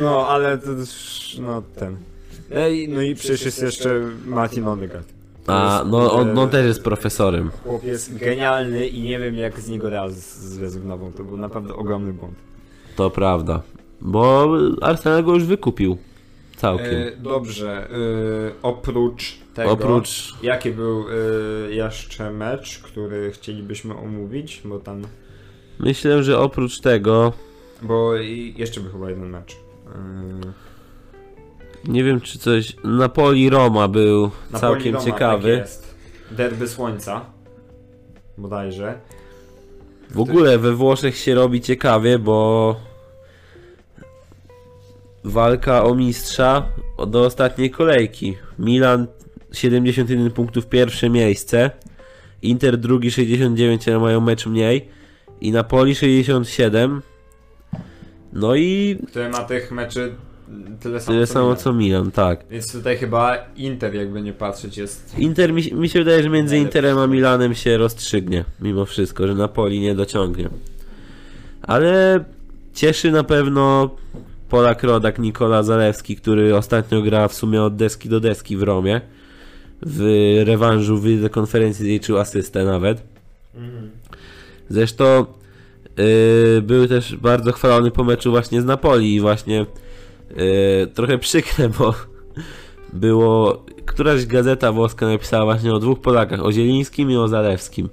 [0.00, 1.96] No, ale to też, no ten.
[2.54, 5.06] Ej, no i przecież jest jeszcze Martin Odegaard.
[5.44, 7.50] To A, no on, no też jest profesorem.
[7.64, 11.12] Chłop jest genialny i nie wiem jak z niego raz zrezygnował.
[11.12, 12.34] To był naprawdę ogromny błąd.
[12.96, 13.62] To prawda.
[14.00, 14.48] Bo
[14.80, 15.96] Arsenal go już wykupił.
[16.56, 16.94] Całkiem.
[16.94, 20.34] E, dobrze, e, oprócz tego, Oprócz...
[20.42, 25.02] jaki był e, jeszcze mecz, który chcielibyśmy omówić, bo tam,
[25.78, 27.32] Myślę, że oprócz tego...
[27.82, 28.14] bo
[28.56, 29.56] jeszcze był chyba jeden mecz.
[29.86, 32.76] E, Nie wiem czy coś...
[32.84, 35.50] Napoli-Roma był Napoli całkiem Roma, ciekawy.
[35.50, 35.94] Tak jest.
[36.30, 37.24] Derby Słońca,
[38.38, 39.00] bodajże.
[40.10, 42.76] W ogóle we Włoszech się robi ciekawie, bo
[45.24, 46.66] walka o mistrza
[47.08, 48.36] do ostatniej kolejki.
[48.58, 49.06] Milan
[49.52, 51.70] 71 punktów pierwsze miejsce,
[52.42, 54.88] Inter drugi 69, ale mają mecz mniej
[55.40, 57.02] i Napoli 67.
[58.32, 60.12] No i Który ma tych meczy
[60.80, 61.56] tyle samo, tyle co samo Milan.
[61.56, 62.44] co Milan, tak.
[62.50, 66.58] Więc tutaj chyba Inter, jakby nie patrzeć, jest Inter mi, mi się wydaje, że między.
[66.58, 70.48] Interem a Milanem się rozstrzygnie, mimo wszystko, że Napoli nie dociągnie.
[71.62, 72.24] Ale
[72.74, 73.90] cieszy na pewno
[74.48, 79.00] Polak rodak Nikola Zalewski, który ostatnio gra w sumie od deski do deski w Romie.
[79.82, 80.02] W
[80.46, 83.02] rewanżu w konferencji zliczył asystę nawet.
[84.68, 85.26] Zresztą
[85.96, 89.66] yy, był też bardzo chwalony po meczu właśnie z Napoli i właśnie
[90.36, 91.94] yy, trochę przykre, bo
[92.92, 97.88] było któraś gazeta włoska napisała właśnie o dwóch Polakach, o Zielińskim i o Zalewskim.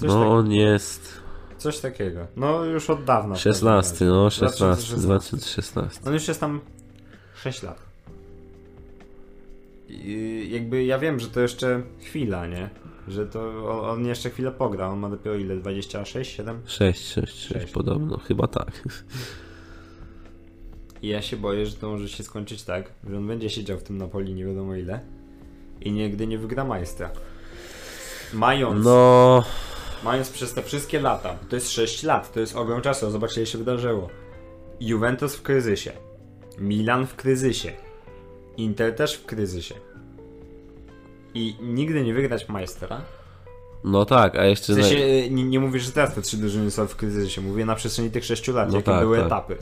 [0.00, 1.12] Coś, No tak, on jest
[1.58, 2.26] coś takiego.
[2.36, 3.34] No już od dawna.
[3.34, 4.36] w 16, każdym no razie.
[4.36, 4.98] 16, 2016.
[5.02, 6.00] 2016.
[6.06, 6.60] On już jest tam
[7.34, 7.87] 6 lat.
[10.48, 12.70] Jakby ja wiem, że to jeszcze chwila, nie?
[13.08, 14.88] Że to on- jeszcze chwilę pogra.
[14.88, 15.56] On ma dopiero ile?
[15.56, 16.60] 26, 7?
[16.66, 17.72] 6, 6, 6 Sześć.
[17.72, 18.70] podobno, chyba tak.
[21.02, 23.82] I ja się boję, że to może się skończyć tak, że on będzie siedział w
[23.82, 25.00] tym Napoli nie wiadomo ile
[25.80, 27.10] i nigdy nie wygra majstra.
[28.34, 29.44] Mając, No,
[30.04, 33.46] mając przez te wszystkie lata, to jest 6 lat, to jest ogrom czasu, zobaczcie, ile
[33.46, 34.08] się wydarzyło.
[34.80, 35.92] Juventus w kryzysie,
[36.58, 37.72] Milan w kryzysie,
[38.58, 39.74] Inter też w kryzysie.
[41.34, 43.00] I nigdy nie wygrać majstra.
[43.84, 44.74] no tak, a W jeszcze...
[44.74, 47.74] sensie, y, nie, nie mówię, że teraz te trzy drużyny są w kryzysie, mówię na
[47.74, 49.26] przestrzeni tych 6 lat, No jakie tak, były tak.
[49.26, 49.56] etapy.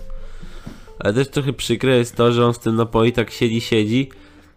[0.98, 4.11] Ale też trochę przykre jest to, że on w tym Napoli tak siedzi, siedzi,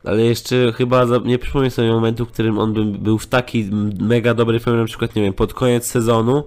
[0.03, 3.69] ale jeszcze chyba za, nie przypomnę sobie momentu, w którym on by, był w taki
[3.99, 6.43] mega dobry formie, na przykład, nie wiem, pod koniec sezonu,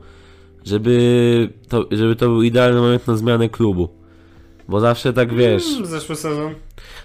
[0.65, 4.02] żeby to, żeby to był idealny moment na zmianę klubu.
[4.73, 6.55] Bo zawsze tak wiesz, Mm, Zeszły sezon.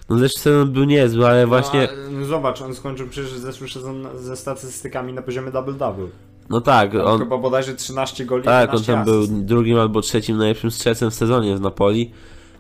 [0.10, 4.08] no zresztą sezon był niezły, ale właśnie, No, a, zobacz, on skończył przecież zeszły sezon
[4.16, 6.08] ze statystykami na poziomie double-double.
[6.50, 10.02] no tak, On on, chyba bodajże 13 goli Tak, on 11 tam był drugim albo
[10.02, 12.12] trzecim najlepszym strzelcem w sezonie w Napoli.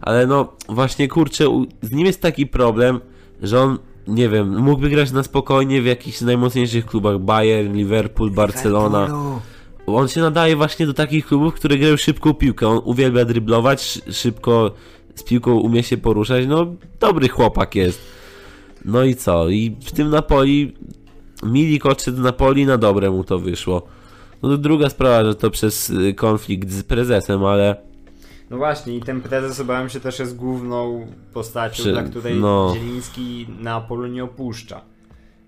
[0.02, 3.00] Ale no, właśnie kurczę, u- z nim jest taki problem,
[3.44, 3.78] że on,
[4.08, 9.08] nie wiem, mógłby grać na spokojnie w jakichś najmocniejszych klubach Bayern, Liverpool, Barcelona.
[9.88, 12.68] on się nadaje właśnie do takich klubów, które grają szybką piłkę.
[12.68, 14.72] On uwielbia dryblować, szy- szybko
[15.18, 16.46] z piłką umie się poruszać.
[16.48, 16.66] No,
[17.00, 18.02] dobry chłopak jest.
[18.86, 19.50] No i co?
[19.50, 20.74] I w tym Napoli
[21.44, 23.82] Milik odszedł Napoli, na dobre mu to wyszło.
[24.44, 27.76] No to druga sprawa, że to przez y, konflikt z prezesem, ale
[28.50, 32.74] No właśnie, i ten prezes obawiam się też jest główną postacią, Czy- dla której no.
[32.76, 34.82] Zieliński Neapolu nie opuszcza.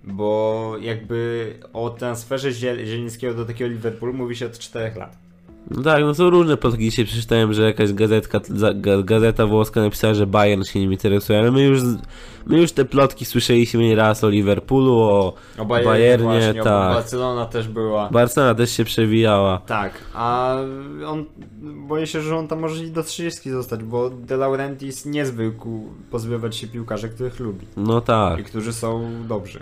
[0.03, 5.17] Bo jakby o transferze Ziel- Zielińskiego do takiego Liverpoolu mówi się od 4 lat.
[5.71, 6.83] No tak, no są różne plotki.
[6.83, 8.39] Dzisiaj przeczytałem, że jakaś gazetka,
[9.03, 11.79] gazeta włoska napisała, że Bayern się nim interesuje, ale my już,
[12.45, 16.93] my już te plotki słyszeliśmy nie raz o Liverpoolu, o O Bayernie, Bayernie, właśnie, tak.
[16.93, 18.09] Barcelona też była.
[18.09, 19.57] Barcelona też się przewijała.
[19.57, 20.55] Tak, a
[21.05, 21.25] on,
[21.61, 25.93] boję się, że on tam może i do 30 zostać, bo De Laurentiis nie zwykł
[26.11, 28.39] pozbywać się piłkarzy, których lubi No tak.
[28.39, 29.59] i którzy są dobrzy.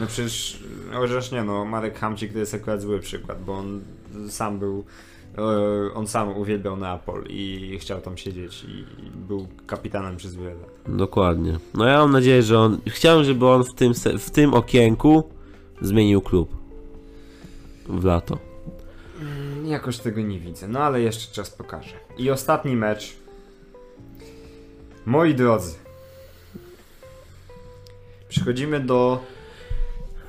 [0.00, 0.58] No przecież,
[0.92, 3.80] chociaż nie no, Marek Hamcik to jest akurat zły przykład, bo on
[4.28, 4.84] sam był,
[5.38, 8.84] e, on sam uwielbiał Neapol i chciał tam siedzieć i
[9.28, 10.70] był kapitanem przez wiele lat.
[10.88, 11.58] Dokładnie.
[11.74, 12.78] No ja mam nadzieję, że on.
[12.86, 15.24] Chciałem, żeby on w tym, w tym okienku
[15.80, 16.56] zmienił klub.
[17.88, 18.38] W lato.
[19.20, 21.94] Mm, Jakoś tego nie widzę, no ale jeszcze czas pokaże.
[22.18, 23.16] I ostatni mecz.
[25.06, 25.74] Moi drodzy.
[28.28, 29.20] Przechodzimy do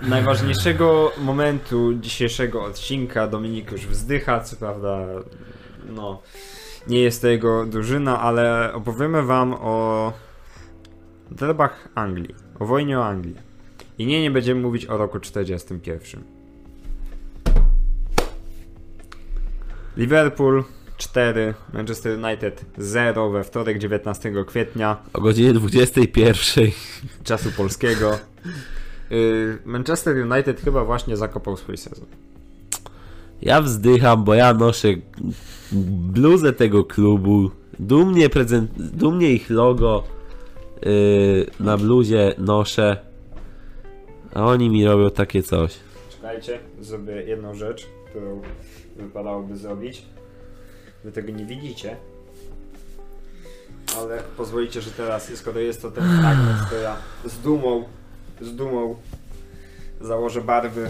[0.02, 3.28] najważniejszego momentu dzisiejszego odcinka.
[3.28, 5.08] Dominik już wzdycha, co prawda,
[5.90, 6.22] no,
[6.88, 10.14] nie jest to jego drużyna, ale opowiemy wam o
[11.32, 13.42] derbach Anglii, o wojnie o Anglię.
[13.98, 16.24] I nie, nie będziemy mówić o roku 41.
[19.98, 20.64] Liverpool
[20.98, 26.72] 4, Manchester United 0 we wtorek 19 kwietnia O godzinie 21.
[27.24, 28.20] czasu polskiego.
[29.10, 32.06] Yy, Manchester United chyba właśnie zakopał swój sezon.
[33.42, 34.88] Ja wzdycham, bo ja noszę
[36.12, 37.52] bluzę tego klubu.
[37.80, 40.04] Dumnie, prezent, dumnie ich logo
[40.82, 42.98] yy, na bluzie noszę.
[44.34, 45.76] A oni mi robią takie coś.
[46.10, 48.42] Czekajcie, zrobię jedną rzecz, którą
[48.96, 50.06] wypadałoby zrobić.
[51.04, 51.98] Wy tego nie widzicie.
[53.98, 57.84] Ale pozwolicie, że teraz, skoro jest to ten fragment, to ja z dumą,
[58.42, 58.96] z dumą
[60.02, 60.90] założę barwy.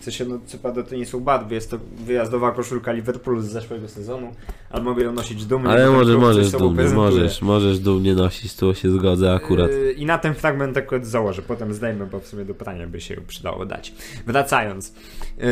[0.00, 3.46] W sensie, no co prawda to nie są barwy, jest to wyjazdowa koszulka Liverpoolu z
[3.46, 4.34] zeszłego sezonu,
[4.70, 5.68] ale mogę ją nosić dumnie.
[5.68, 9.70] Ale bo coś możesz sobą dumnie, możesz, możesz dumnie nosić, tu się zgodzę akurat.
[9.70, 13.00] Yy, I na ten fragment akurat założę, potem zdejmę, bo w sumie do prania by
[13.00, 13.94] się przydało dać.
[14.26, 14.94] Wracając.
[15.38, 15.44] Yy,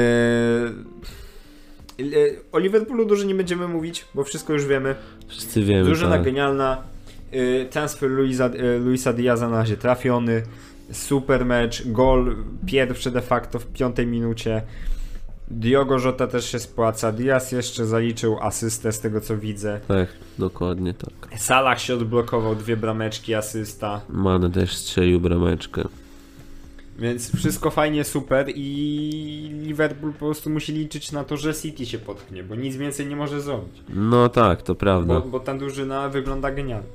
[2.06, 4.94] yy, o Liverpoolu dużo nie będziemy mówić, bo wszystko już wiemy.
[5.28, 6.22] Wszyscy wiemy, Drużyna tak.
[6.22, 6.82] genialna.
[7.32, 10.42] Yy, transfer Luisa, yy, Luisa Diaza na razie trafiony.
[10.92, 12.36] Super mecz, gol
[12.66, 14.62] pierwszy de facto w piątej minucie.
[15.50, 17.12] Diogo Jota też się spłaca.
[17.12, 19.80] Diaz jeszcze zaliczył asystę z tego co widzę.
[19.88, 21.40] Tak, dokładnie tak.
[21.40, 24.00] Salah się odblokował, dwie brameczki, asysta.
[24.08, 25.88] Mane też strzelił brameczkę.
[26.98, 31.98] Więc wszystko fajnie, super i Liverpool po prostu musi liczyć na to, że City się
[31.98, 33.82] potknie, bo nic więcej nie może zrobić.
[33.88, 35.20] No tak, to Bo, prawda.
[35.20, 36.88] bo ta drużyna wygląda genialnie.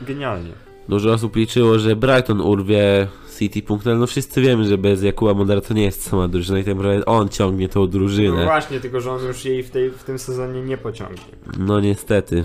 [0.00, 0.50] Genialnie.
[0.88, 3.98] Dużo osób liczyło, że Brighton urwie City punktem.
[3.98, 7.04] No wszyscy wiemy, że bez Jakuba Modera to nie jest sama drużyna i tak naprawdę
[7.04, 8.44] on ciągnie tą No drużynę.
[8.44, 11.22] właśnie, tylko że on już jej w, tej, w tym sezonie nie pociągnie.
[11.58, 12.44] No niestety.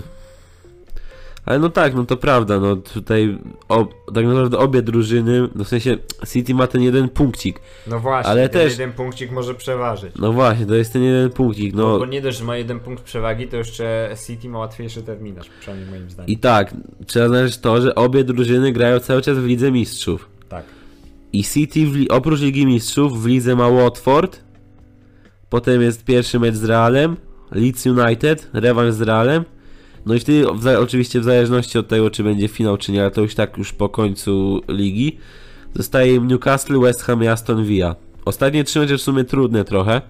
[1.46, 3.38] Ale no tak, no to prawda, no tutaj
[3.68, 5.96] o, tak naprawdę obie drużyny, no w sensie
[6.28, 7.60] City ma ten jeden punkcik.
[7.86, 10.12] No właśnie, Ale ten też- jeden punkcik może przeważyć.
[10.18, 12.80] No właśnie, to jest ten jeden punkcik, No, no bo nie dość, że ma jeden
[12.80, 16.30] punkt przewagi, to jeszcze City ma łatwiejszy terminarz, przynajmniej moim zdaniem.
[16.30, 16.74] i tak,
[17.06, 20.28] trzeba znaleźć to, że obie drużyny grają cały czas w Lidze Mistrzów.
[20.48, 20.64] Tak.
[21.32, 24.40] I City w, oprócz Ligi Mistrzów w lidze ma Watford,
[25.48, 27.16] potem jest pierwszy mecz z Realem,
[27.50, 29.44] Leeds United, rewanż z Realem,
[30.06, 33.10] no i wtedy w, oczywiście w zależności od tego, czy będzie finał, czy nie, ale
[33.10, 35.18] to już tak już po końcu ligi,
[35.74, 37.96] zostaje im Newcastle, West Ham i Aston Villa.
[38.24, 40.02] Ostatnie trzy mecze w sumie trudne trochę,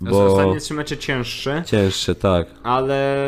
[0.00, 0.26] Bo...
[0.26, 2.46] Ostatnie trzy mecze cięższe, cięższe, tak.
[2.62, 3.26] ale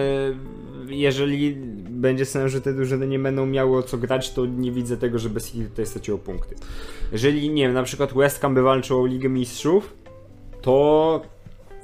[0.89, 1.57] jeżeli
[1.91, 5.19] będzie sens, że te drużyny nie będą miały o co grać, to nie widzę tego,
[5.19, 6.57] żeby City tutaj straciło punkty.
[7.13, 9.95] Jeżeli, nie wiem, na przykład West Ham by walczył o Ligę Mistrzów,
[10.63, 11.23] to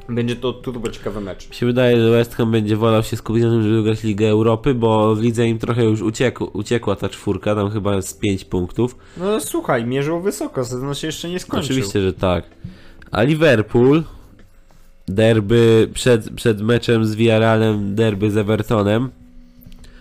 [0.08, 1.48] będzie to turbo ciekawy mecz.
[1.48, 4.28] Mi się wydaje, że West Ham będzie wolał się skupić na tym, żeby wygrać Ligę
[4.28, 8.44] Europy, bo w lidze im trochę już uciekł, uciekła ta czwórka, tam chyba z 5
[8.44, 8.96] punktów.
[9.16, 11.66] No słuchaj, mierzył wysoko, sezon się jeszcze nie skończył.
[11.66, 12.44] Oczywiście, że tak.
[13.10, 14.02] A Liverpool,
[15.08, 19.10] derby przed, przed meczem z Villarrealem, derby z Evertonem,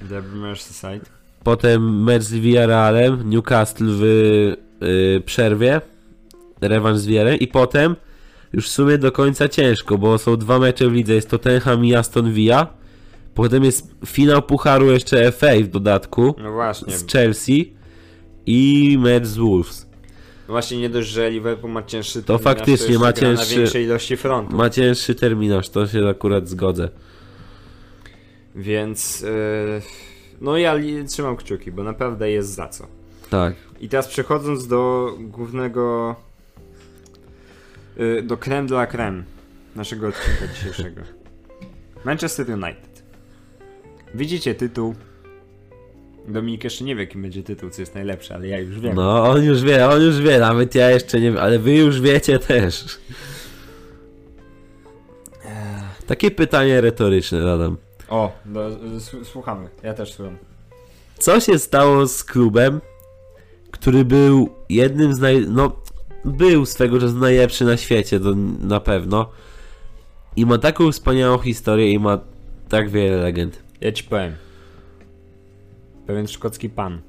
[0.01, 1.05] Derby Merseyside.
[1.43, 5.81] potem mecz z Villarrealem, Newcastle w y, przerwie,
[6.61, 7.95] rewanż z Villarrealem i potem
[8.53, 11.95] już w sumie do końca ciężko, bo są dwa mecze w lidze, jest Tottenham i
[11.95, 12.67] Aston Villa.
[13.35, 17.73] Potem jest finał Pucharu jeszcze FA w dodatku No z Chelsea
[18.45, 19.92] i mecz z Wolves.
[20.53, 23.55] Właśnie nie dość, że Liverpool ma cięższy To terminarz, faktycznie jeszcze ma gra na cięższy-
[23.55, 24.55] większej ilości frontu.
[24.55, 26.89] Ma cięższy terminarz, to się akurat zgodzę.
[28.55, 29.27] Więc yy,
[30.41, 30.75] no ja
[31.07, 32.87] trzymam kciuki, bo naprawdę jest za co.
[33.29, 33.55] Tak.
[33.81, 36.15] I teraz przechodząc do głównego
[37.97, 39.23] yy, do creme de la creme
[39.75, 41.01] naszego odcinka dzisiejszego.
[42.05, 43.03] Manchester United.
[44.15, 44.95] Widzicie tytuł.
[46.27, 48.95] Dominik jeszcze nie wie, jaki będzie tytuł, co jest najlepsze, ale ja już wiem.
[48.95, 52.01] No, on już wie, on już wie, nawet ja jeszcze nie wiem, ale wy już
[52.01, 52.85] wiecie też.
[56.07, 57.77] Takie pytanie retoryczne, Adam.
[58.09, 58.67] O, do,
[58.97, 59.69] s- słuchamy.
[59.83, 60.37] Ja też słucham.
[61.17, 62.81] Co się stało z klubem,
[63.71, 65.45] który był jednym z naj...
[65.49, 65.71] no,
[66.25, 69.29] był swego czasu najlepszy na świecie, to na pewno.
[70.35, 72.19] I ma taką wspaniałą historię i ma
[72.69, 73.63] tak wiele legend.
[73.81, 74.33] Ja ci powiem.
[76.07, 77.01] Pewien szkocki pan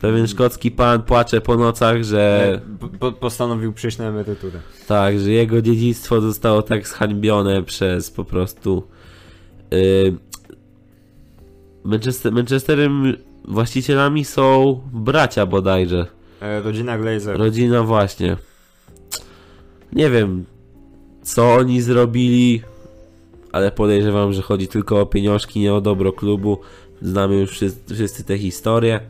[0.00, 4.60] Pewien szkocki pan płacze po nocach, że e, po, po, postanowił przyjść na emeryturę.
[4.86, 8.82] tak, że jego dziedzictwo zostało tak zhańbione przez po prostu
[9.70, 10.14] yy,
[11.84, 16.06] Manchester, Manchesterem właścicielami są bracia bodajże.
[16.40, 17.38] E, rodzina Glazer.
[17.38, 18.36] Rodzina właśnie.
[19.92, 20.44] Nie wiem,
[21.22, 22.62] co oni zrobili,
[23.52, 26.58] ale podejrzewam, że chodzi tylko o pieniążki, nie o dobro klubu.
[27.02, 29.00] Znamy już wszyscy, wszyscy te historie.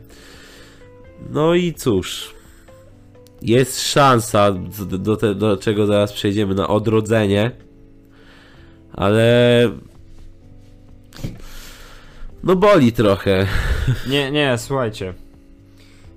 [1.29, 2.35] No i cóż,
[3.41, 7.51] jest szansa, do, do, te, do czego zaraz przejdziemy, na odrodzenie,
[8.93, 9.71] ale
[12.43, 13.47] no boli trochę.
[14.09, 15.13] Nie, nie, słuchajcie.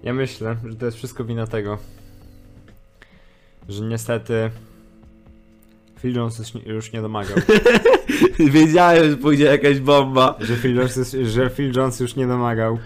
[0.03, 1.79] Ja myślę, że to jest wszystko wina tego,
[3.69, 4.51] że niestety
[6.03, 6.63] Phil Jones już nie-
[6.95, 7.37] nie domagał.
[8.39, 10.35] Wiedziałem, że pójdzie jakaś bomba.
[10.41, 12.79] że, Phil Jones, że Phil Jones już nie domagał.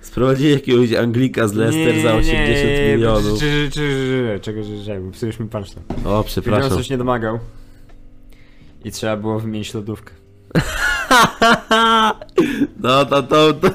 [0.00, 3.40] Sprowadzili jakiegoś Anglika z Leicester za 80 milionów.
[3.40, 6.78] Czy, czy, czy, czego że bo psujesz mi punch O, Phil Jones przepraszam.
[6.78, 7.38] już nie domagał.
[8.84, 10.12] I trzeba było wymienić lodówkę.
[12.80, 13.68] No to, to, to.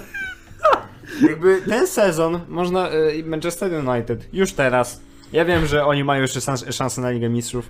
[1.30, 2.89] Jakby ten sezon można.
[2.93, 5.01] y, Manchester United już teraz.
[5.34, 7.70] Ja wiem, że oni mają jeszcze szans, szansę na Ligę Mistrzów.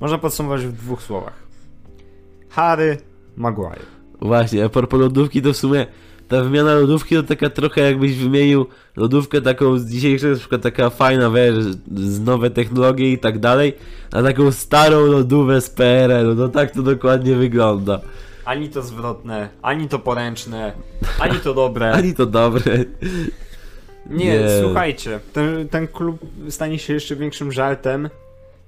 [0.00, 1.32] Można podsumować w dwóch słowach.
[2.48, 2.98] Harry
[3.36, 3.82] Maguire.
[4.20, 5.86] Właśnie, a propos lodówki, to w sumie
[6.28, 8.66] ta wymiana lodówki to taka trochę jakbyś wymienił
[8.96, 13.74] lodówkę taką z dzisiejszej, na przykład taka fajna, wiesz, z nowe technologie i tak dalej,
[14.12, 16.34] a taką starą lodówę z PRL-u.
[16.34, 18.00] No tak to dokładnie wygląda.
[18.44, 20.72] Ani to zwrotne, ani to poręczne,
[21.20, 21.92] ani to dobre.
[21.98, 22.84] Ani to dobre.
[24.10, 24.48] Nie, Nie.
[24.62, 26.18] słuchajcie, ten, ten klub
[26.48, 28.08] stanie się jeszcze większym żartem,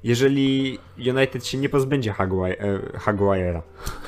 [0.04, 3.60] jeżeli United się nie pozbędzie Haguai- e, Haguaire'a.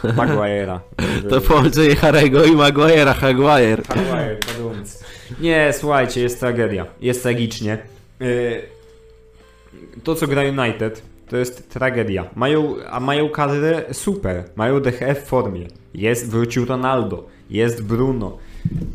[0.05, 0.79] Maguire'a.
[1.31, 3.83] To połączenie Harego i Maguire'a, Haguire.
[3.89, 5.05] Haguire, padumc.
[5.41, 6.87] Nie, słuchajcie, jest tragedia.
[7.01, 7.79] Jest tragicznie.
[8.21, 8.63] Yy,
[10.05, 12.25] To, co gra United, to jest tragedia.
[12.37, 14.45] Mają, a mają kadrę super.
[14.57, 15.67] Mają DHF w formie.
[15.95, 17.27] Jest, wrócił Ronaldo.
[17.51, 18.39] Jest Bruno.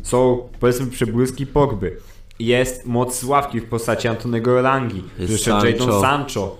[0.02, 1.96] Są, powiedzmy, przebłyski Pogby.
[2.38, 5.04] Jest moc z ławki w postaci Antonego Rangi.
[5.18, 5.66] Jest Sancho.
[5.66, 6.56] Jadon Sancho.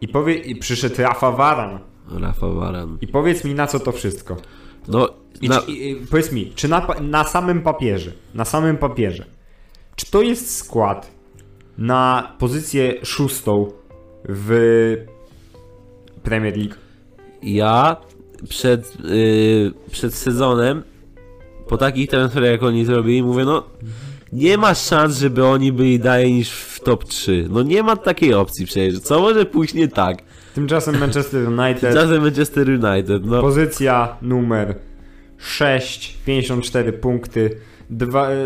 [0.00, 1.78] I, powie, I przyszedł Rafa Varan.
[2.20, 2.98] Rafa Varan.
[3.00, 4.36] I powiedz mi, na co to wszystko.
[4.88, 5.08] No,
[5.40, 9.24] I, na, i, i powiedz mi, czy na, na samym papierze, na samym papierze,
[9.96, 11.10] czy to jest skład
[11.78, 13.72] na pozycję szóstą
[14.28, 14.96] w
[16.22, 16.74] Premier League?
[17.42, 17.96] ja
[18.48, 20.82] przed, yy, przed sezonem,
[21.68, 23.62] po takich transferach jak oni zrobili, mówię, no
[24.36, 27.46] nie ma szans, żeby oni byli dalej niż w top 3.
[27.50, 29.00] No nie ma takiej opcji przecież.
[29.00, 30.22] Co może pójść nie tak?
[30.54, 33.40] Tymczasem Manchester United, Czasem Manchester United, no.
[33.40, 34.74] pozycja numer
[35.38, 37.56] 6, 54 punkty,
[37.90, 38.36] dwa, e,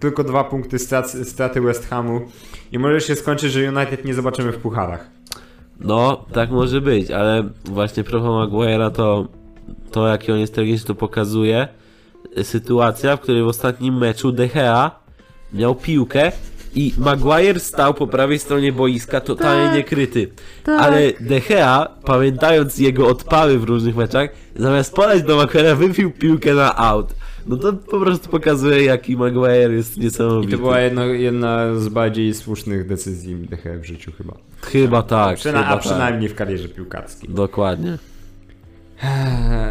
[0.00, 2.20] tylko dwa punkty strat, straty West Hamu
[2.72, 5.10] i może się skończyć, że United nie zobaczymy w pucharach.
[5.80, 9.28] No, tak może być, ale właśnie propos Maguire'a to,
[9.90, 11.68] to jaki on jest tragiczny, to pokazuje
[12.42, 15.03] sytuacja, w której w ostatnim meczu De Gea
[15.54, 16.32] miał piłkę
[16.74, 20.28] i Maguire stał po prawej stronie boiska totalnie niekryty.
[20.66, 26.54] Ale De Gea, pamiętając jego odpały w różnych meczach, zamiast podać do Maguire'a wypił piłkę
[26.54, 27.14] na out.
[27.46, 30.52] No to po prostu pokazuje jaki Maguire jest I niesamowity.
[30.52, 34.34] to była jedna, jedna z bardziej słusznych decyzji DHF w życiu chyba.
[34.62, 35.80] Chyba tak, Przyna- chyba a tak.
[35.80, 37.30] przynajmniej w karierze piłkarskiej.
[37.30, 37.98] Dokładnie.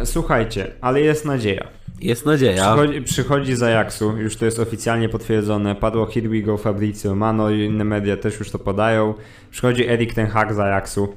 [0.04, 1.66] Słuchajcie, ale jest nadzieja.
[2.00, 2.62] Jest nadzieja.
[2.74, 5.74] Przychodzi, przychodzi z Ajaxu, już to jest oficjalnie potwierdzone.
[5.74, 9.14] Padło Here we go Fabrizio Mano i inne media też już to podają.
[9.50, 11.08] Przychodzi Erik Ten Hag z Ajaxu.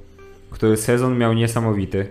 [0.49, 2.07] który sezon miał niesamowity.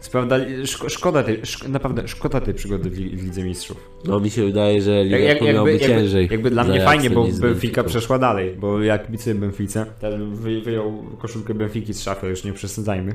[0.00, 3.76] Sprawda, szko, szkoda tej, szk, naprawdę szkoda tej przygody w, li- w Lidze Mistrzów.
[4.04, 6.22] No mi się wydaje, że Jak, Liverpool jak, miałby jakby, ciężej.
[6.22, 10.60] jakby, jakby dla mnie fajnie, bo Benfica przeszła dalej, bo jak kibicuję Benfice, ten wy,
[10.60, 13.14] wyjął koszulkę Benfiki z szafy, już nie przesadzajmy.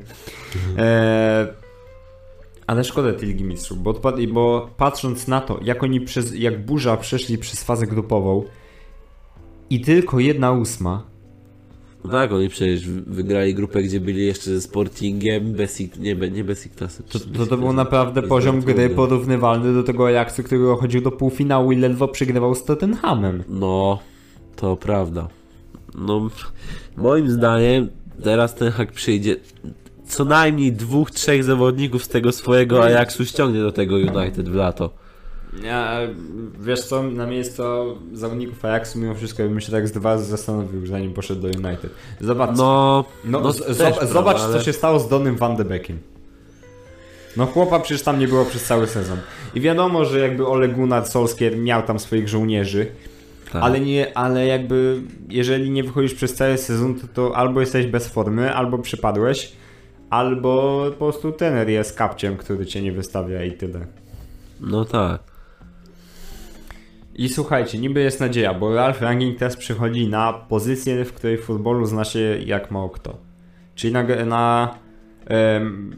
[0.77, 1.47] E,
[2.67, 4.01] ale szkoda tej Ligi Mistrzów, bo,
[4.33, 8.43] bo patrząc na to, jak oni przez, jak burza przeszli przez fazę grupową
[9.69, 11.03] i tylko jedna ósma,
[12.03, 16.43] No tak, oni przecież wygrali grupę, gdzie byli jeszcze ze Sportingiem, Besik, nie, be- nie
[16.43, 17.05] Besiktasem.
[17.09, 21.71] to, to, to był naprawdę poziom gry porównywalny do tego Ajaxu, który chodził do półfinału
[21.71, 23.43] i ledwo przegrywał z Tottenhamem.
[23.49, 23.99] No,
[24.55, 25.27] to prawda.
[25.95, 26.29] No,
[26.97, 27.89] moim zdaniem
[28.23, 29.35] teraz ten hak przyjdzie.
[30.07, 34.89] Co najmniej dwóch, trzech zawodników z tego swojego Ajaxu ściągnie do tego United w lato.
[35.63, 35.99] Ja,
[36.59, 37.63] wiesz co, na miejsce
[38.13, 41.91] zawodników Ajaxu mimo wszystko bym się tak z dwa zastanowił, zanim poszedł do United.
[42.21, 43.51] Zobacz, no, No, no,
[44.07, 45.99] zobacz ale- co się stało z Donym Van de Beekiem.
[47.37, 49.17] No chłopa przecież tam nie było przez cały sezon.
[49.55, 52.87] I wiadomo, że jakby Ole Gunnar Solskjaer miał tam swoich żołnierzy,
[53.53, 53.63] Tak.
[53.63, 58.07] ale nie, ale jakby jeżeli nie wychodzisz przez cały sezon, to, to albo jesteś bez
[58.07, 59.51] formy, albo przypadłeś,
[60.09, 63.87] albo po prostu tener jest kapciem, który cię nie wystawia i tyle.
[64.61, 65.21] No tak.
[67.15, 71.43] I słuchajcie, niby jest nadzieja, bo Ralf Rangnick teraz przychodzi na pozycję, w której w
[71.43, 73.17] futbolu zna się jak mało kto.
[73.75, 74.03] Czyli na...
[74.25, 74.75] na
[75.25, 75.95] em,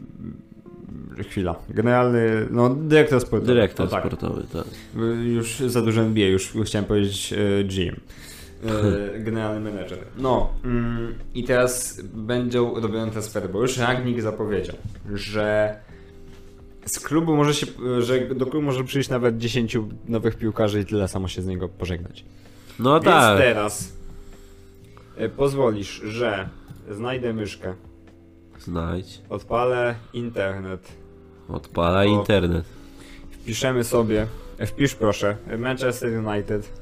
[1.28, 1.56] chwila.
[1.68, 2.46] Generalny...
[2.50, 3.54] No, dyrektor sportowy.
[3.54, 4.00] Dyrektor tak.
[4.00, 4.64] sportowy, tak.
[5.24, 8.00] Już za dużo NBA, już chciałem powiedzieć e, GM.
[8.64, 9.98] E, generalny menedżer.
[10.18, 14.76] No mm, i teraz będą robione transfery, bo już Rangnick zapowiedział,
[15.14, 15.76] że
[16.86, 17.66] z klubu może się,
[18.00, 21.68] że do klubu może przyjść nawet 10 nowych piłkarzy i tyle samo się z niego
[21.68, 22.24] pożegnać.
[22.78, 23.38] No Więc tak.
[23.38, 23.92] teraz
[25.16, 26.48] e, pozwolisz, że
[26.90, 27.74] znajdę myszkę,
[28.58, 29.20] Znajdź.
[29.28, 30.92] odpalę internet,
[31.48, 32.10] Odpalaj O.
[32.20, 32.64] internet.
[33.30, 34.26] wpiszemy sobie,
[34.66, 36.80] wpisz proszę, Manchester United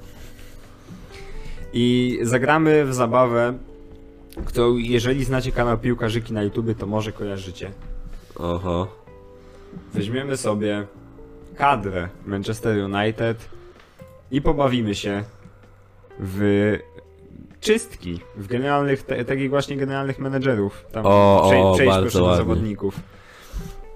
[1.80, 3.58] i zagramy w zabawę,
[4.44, 7.70] którą jeżeli znacie kanał Piłkarzyki na YouTube, to może kojarzycie.
[8.36, 8.88] Oho.
[9.94, 10.86] Weźmiemy sobie
[11.56, 13.48] kadrę Manchester United
[14.30, 15.24] i pobawimy się
[16.18, 16.76] w
[17.60, 20.84] czystki, w generalnych, te, takich właśnie generalnych menedżerów.
[20.92, 22.36] Tam O, o, przejść proszę ładnie.
[22.36, 23.00] zawodników.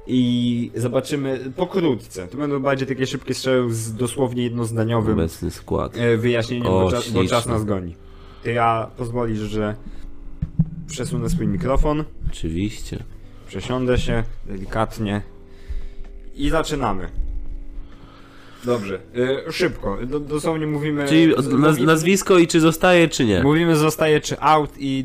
[0.07, 2.29] I zobaczymy pokrótce.
[2.29, 5.97] To będą bardziej takie szybkie strzały z dosłownie jednozdaniowym Obecny skład.
[5.97, 7.95] e, wyjaśnieniem, O, bo, czas, bo czas nas goni.
[8.43, 9.75] Ty ja pozwolisz, że
[10.87, 12.05] przesunę swój mikrofon.
[12.31, 13.05] Oczywiście.
[13.49, 15.23] Przesiądę się delikatnie
[16.37, 17.09] i zaczynamy.
[18.65, 19.01] Dobrze,
[19.49, 21.09] y, szybko, do, dosłownie mówimy...
[21.09, 23.43] Czyli naz nazwisko i czy zostaje, czy nie?
[23.43, 25.05] Mówimy zostaje czy out i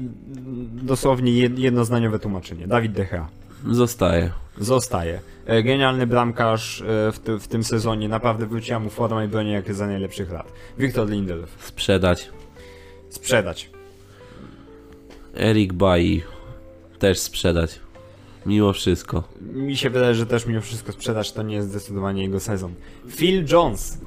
[0.81, 2.67] dosłownie jed, jednozdaniowe tłumaczenie.
[2.67, 3.27] Dawid Decha.
[3.71, 4.31] Zostaje.
[4.59, 5.19] Zostaje.
[5.45, 9.51] E, Genialny bramkarz e, w, ty, w tym sezonie, naprawdę wróciła mu forma i broni
[9.51, 10.51] jak za najlepszych lat.
[10.77, 11.47] Wiktor Lindelöf.
[11.59, 12.29] Sprzedać.
[13.09, 13.69] Sprzedać.
[15.35, 16.21] Erik Bailly.
[16.99, 17.79] Też sprzedać.
[18.45, 19.23] Mimo wszystko.
[19.41, 22.73] Mi się wydaje, że też mimo wszystko sprzedać to nie jest zdecydowanie jego sezon.
[23.15, 23.97] Phil Jones.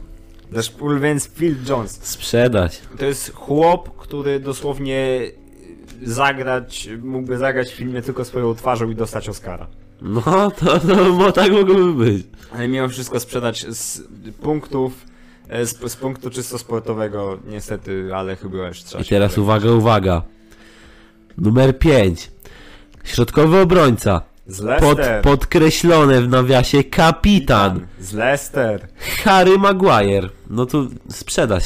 [0.51, 1.99] Nasz ulubieniec Phil Jones.
[2.03, 2.81] Sprzedać.
[2.99, 5.21] To jest chłop, który dosłownie
[6.03, 9.67] zagrać, mógłby zagrać w filmie tylko swoją twarzą i dostać Oscara.
[10.03, 12.27] No, to, to bo tak mogłoby być.
[12.53, 14.03] Ale mimo wszystko sprzedać z
[14.43, 14.93] punktów,
[15.49, 20.23] e, z, z punktu czysto sportowego, niestety, ale chyba już trzeba I teraz uwaga, uwaga.
[21.39, 22.31] Numer 5.
[23.05, 24.23] Środkowy obrońca.
[24.47, 25.23] Z Pod, Leicester.
[25.23, 27.87] podkreślone w nawiasie kapitan.
[28.01, 28.89] Z Leicester.
[29.25, 30.29] Harry Maguire.
[30.51, 31.65] No to sprzedać.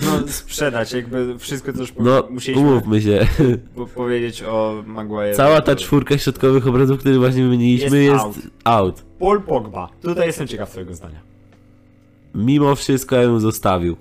[0.00, 3.26] No sprzedać, jakby wszystko co już po- No, musieliśmy umówmy się.
[3.76, 5.36] po powiedzieć o Maguire.
[5.36, 9.02] Cała ta czwórka środkowych obrońców, których właśnie wymieniliśmy, Jest jest, out.
[9.18, 9.88] Paul Pogba.
[10.02, 11.20] Tutaj jestem ciekaw twojego zdania.
[12.34, 13.96] Mimo wszystko ja bym zostawił.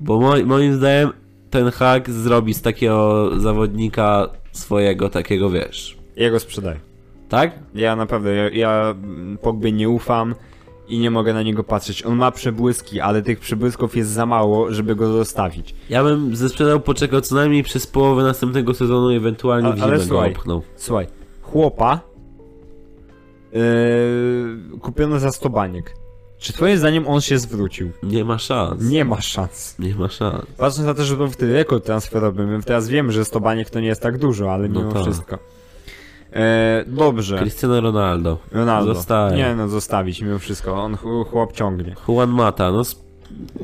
[0.00, 1.12] Bo mo moim zdaniem
[1.50, 5.98] ten hack zrobi z takiego zawodnika swojego takiego, wiesz.
[6.16, 6.80] Jego sprzedaję.
[7.28, 7.58] Tak?
[7.74, 8.94] Ja naprawdę, ja, ja
[9.42, 10.34] Pogbie nie ufam
[10.88, 12.02] i nie mogę na niego patrzeć.
[12.06, 15.74] On ma przebłyski, ale tych przebłysków jest za mało, żeby go zostawić.
[15.90, 19.92] Ja bym ze sprzedał poczekał co najmniej przez połowę następnego sezonu, ewentualnie A- w ale
[19.96, 20.32] zimę go słuchaj.
[20.32, 20.62] opchnął.
[20.76, 21.06] Słuchaj,
[21.42, 22.00] chłopa
[23.52, 25.94] yy, kupiono za 100 baniek.
[26.38, 27.90] Czy twoim zdaniem on się zwrócił?
[28.02, 28.82] Nie ma szans.
[28.90, 29.78] Nie ma szans.
[29.78, 30.44] Nie ma szans.
[30.58, 33.80] Patrząc na to, że był wtedy rekord transferowy, my teraz wiemy, że 100 baniek to
[33.80, 35.02] nie jest tak dużo, ale No mimo tak.
[35.02, 35.38] wszystko.
[36.34, 37.38] E, dobrze.
[37.38, 38.38] Cristiano Ronaldo.
[38.52, 38.94] Ronaldo.
[38.94, 39.36] Zostaje.
[39.36, 40.74] Nie no, zostawić mimo wszystko.
[40.84, 41.94] On ch- chłop ciągnie.
[42.08, 42.82] Juan Mata, no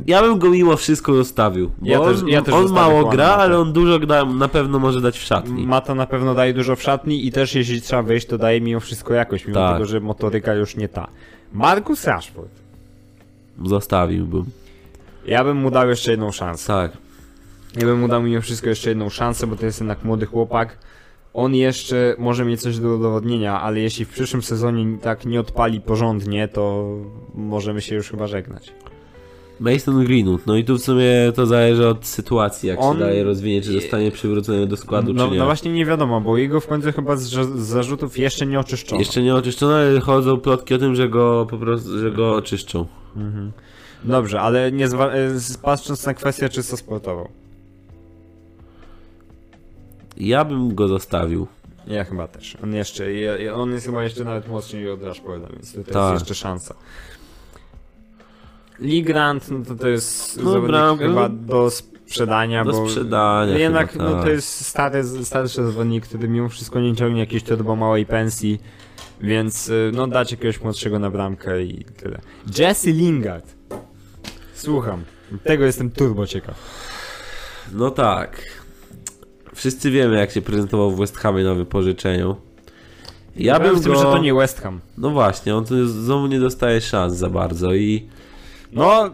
[0.06, 1.70] Ja bym go mimo wszystko zostawił.
[1.78, 3.42] Bo Ja on, też- ja też on mało gra, Matę.
[3.42, 3.98] ale on dużo
[4.34, 5.66] na pewno może dać w szatni.
[5.66, 8.80] Mata na pewno daje dużo w szatni i też jeśli trzeba wyjść, to daje mimo
[8.80, 9.72] wszystko jakość, mimo Tak.
[9.74, 11.06] tego, że motoryka już nie ta.
[11.52, 12.50] Marcus Rashford.
[13.64, 14.44] Zostawiłbym.
[15.26, 16.66] Ja bym mu dał jeszcze jedną szansę.
[16.66, 16.92] Tak.
[17.76, 20.78] Ja bym mu dał mimo wszystko jeszcze jedną szansę, bo to jest jednak młody chłopak.
[21.34, 25.80] On jeszcze może mieć coś do udowodnienia, ale jeśli w przyszłym sezonie tak nie odpali
[25.80, 26.94] porządnie, to
[27.34, 28.72] możemy się już chyba żegnać.
[29.60, 33.24] Mason Greenwood, no i tu w sumie to zależy od sytuacji, jak On- się daje
[33.24, 35.38] rozwinięć, czy zostanie przywrócony do składu, No, czy nie.
[35.38, 37.22] no właśnie nie wiadomo, bo jego w końcu chyba z,
[37.58, 38.98] zarzutów jeszcze nie oczyszczono.
[39.00, 42.86] Jeszcze nie oczyszczono, ale chodzą plotki o tym, że go po prostu, że go oczyszczą.
[44.04, 45.30] Dobrze, ale nie zwa- e,
[45.62, 47.28] patrząc na kwestię czysto sportową.
[50.20, 51.46] Ja bym go zostawił.
[51.86, 52.56] Ja chyba też.
[52.62, 56.12] On jeszcze, ja- on jest chyba jeszcze nawet mocniej od Rashforda, więc tutaj Tak.
[56.12, 56.74] jest jeszcze szansa.
[58.78, 63.92] Lee Grant, no to to jest No, zawodnik chyba do sprzedania, Do bo sprzedania jednak
[63.92, 64.22] chyba, no, tak.
[64.24, 68.60] to jest stary, starszy zawodnik, który mimo wszystko nie ciągnie jakiejś turbo małej pensji,
[69.20, 72.20] więc y, no dać jakiegoś młodszego na bramkę i tyle.
[72.58, 73.54] Jesse Lingard.
[74.54, 75.04] Słucham.
[75.44, 76.54] Tego jestem turbo ciekaw.
[77.72, 78.42] No tak.
[79.54, 82.36] Wszyscy wiemy, jak się prezentował w West Hamie na wypożyczeniu.
[83.36, 83.98] Ja bym z tym, go...
[83.98, 84.80] że to nie West Ham.
[84.98, 88.08] No właśnie, on tu znowu nie dostaje szans za bardzo i...
[88.72, 89.10] No,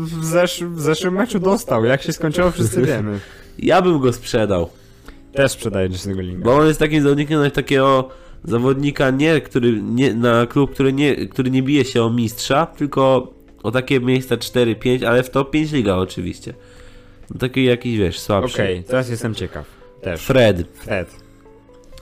[0.00, 1.84] w, zesz w zeszłym meczu dostał.
[1.84, 3.20] Jak się skończyło, wszyscy wiemy.
[3.58, 4.70] Ja bym go sprzedał.
[5.32, 6.44] Też sprzedaję Jesse'ego Linga.
[6.44, 8.08] Bo on jest takim zawodnikiem, na takiego
[8.44, 13.32] zawodnika nie, który nie, na klub, który nie, który nie bije się o mistrza, tylko
[13.62, 16.54] o takie miejsca 4-5, ale w top 5 liga oczywiście.
[17.38, 18.54] Taki jakiś, wiesz, słabszy.
[18.54, 19.64] Okej, teraz jestem ciekaw.
[20.02, 20.20] Też.
[20.22, 21.08] Fred, Fred.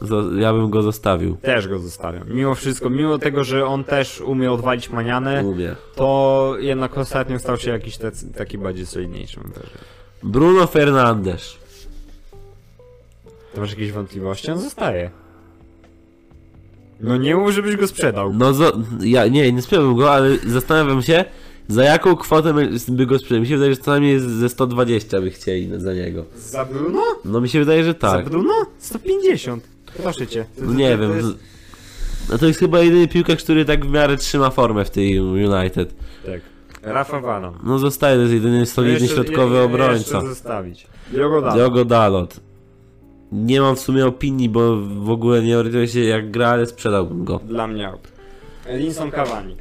[0.03, 1.37] zo- ja bym go zostawił.
[1.37, 2.29] Też go zostawiam.
[2.31, 5.75] Mimo wszystko, mimo tego, że on też umie odwalić manianę, Lubię.
[5.95, 9.41] to jednak ostatnio stał się jakiś tacy, taki bardziej solidniejszy.
[9.41, 9.79] mam wrażenie.
[10.23, 11.57] Bruno Fernandes.
[13.55, 14.51] To masz jakieś wątpliwości?
[14.51, 15.11] On zostaje.
[17.01, 18.33] No nie mów, żebyś go sprzedał.
[18.35, 21.25] No zo- ja nie, nie sprzedałbym go, ale zastanawiam się,
[21.69, 22.55] za jaką kwotę
[22.89, 23.41] by go sprzedać.
[23.43, 26.25] Mi się wydaje, że co najmniej ze 120 by chcieli za niego.
[26.37, 27.03] Za Bruno?
[27.25, 28.29] No mi się wydaje, że Za tak.
[28.29, 28.53] Bruno?
[28.79, 29.65] 150.
[30.03, 30.45] Proszę cię.
[30.59, 31.17] No to- nie to wiem.
[31.17, 31.29] jest-
[32.31, 35.95] No to jest chyba jedyny piłkarz, który tak w miarę trzyma formę w tej United.
[36.27, 36.41] Tak.
[36.83, 37.55] Rafa Varon.
[37.65, 40.21] No zostaje, to jest jedyny solidny Jeszcze- środkowy je- obrońca.
[40.21, 40.87] Zostawić.
[41.13, 41.57] Diogo Dalot.
[41.57, 42.41] Diogo Dalot.
[43.33, 47.25] Nie mam w sumie opinii, bo w ogóle nie orientuję się jak gra, ale sprzedałbym
[47.25, 47.41] go.
[47.45, 48.09] Dla mnie out.
[48.67, 49.57] Edinson Cavani.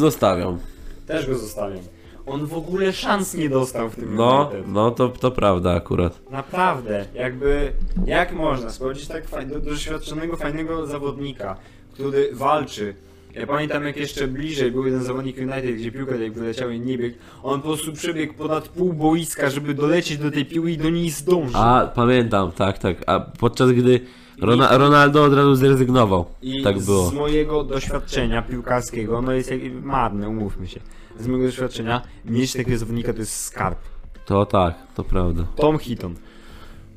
[0.00, 0.58] Zostawiam.
[1.06, 1.80] Też go zostawiam.
[2.26, 4.72] On w ogóle szans nie dostał w tym No, United.
[4.72, 6.30] no to, to prawda akurat.
[6.30, 7.72] Naprawdę, jakby,
[8.06, 11.56] jak można spojrzeć tak faj, do, doświadczonego, fajnego zawodnika,
[11.94, 12.94] który walczy.
[13.34, 16.98] Ja pamiętam jak jeszcze bliżej był jeden zawodnik United, gdzie piłka tutaj wyleciała i nie
[16.98, 17.16] biegł.
[17.42, 21.10] On po prostu przebiegł ponad pół boiska, żeby dolecieć do tej piłki i do niej
[21.10, 21.56] zdążyć.
[21.58, 22.96] A, pamiętam, tak, tak.
[23.06, 24.00] A podczas gdy
[24.40, 26.24] Rona, Ronaldo od razu zrezygnował.
[26.42, 27.06] I tak było.
[27.10, 30.80] z mojego doświadczenia piłkarskiego, no jest jak, marne, umówmy się.
[31.20, 33.78] Z mojego doświadczenia, mieć takiego zawodnika to jest skarb.
[34.26, 35.44] To tak, to prawda.
[35.56, 36.14] Tom Hitton.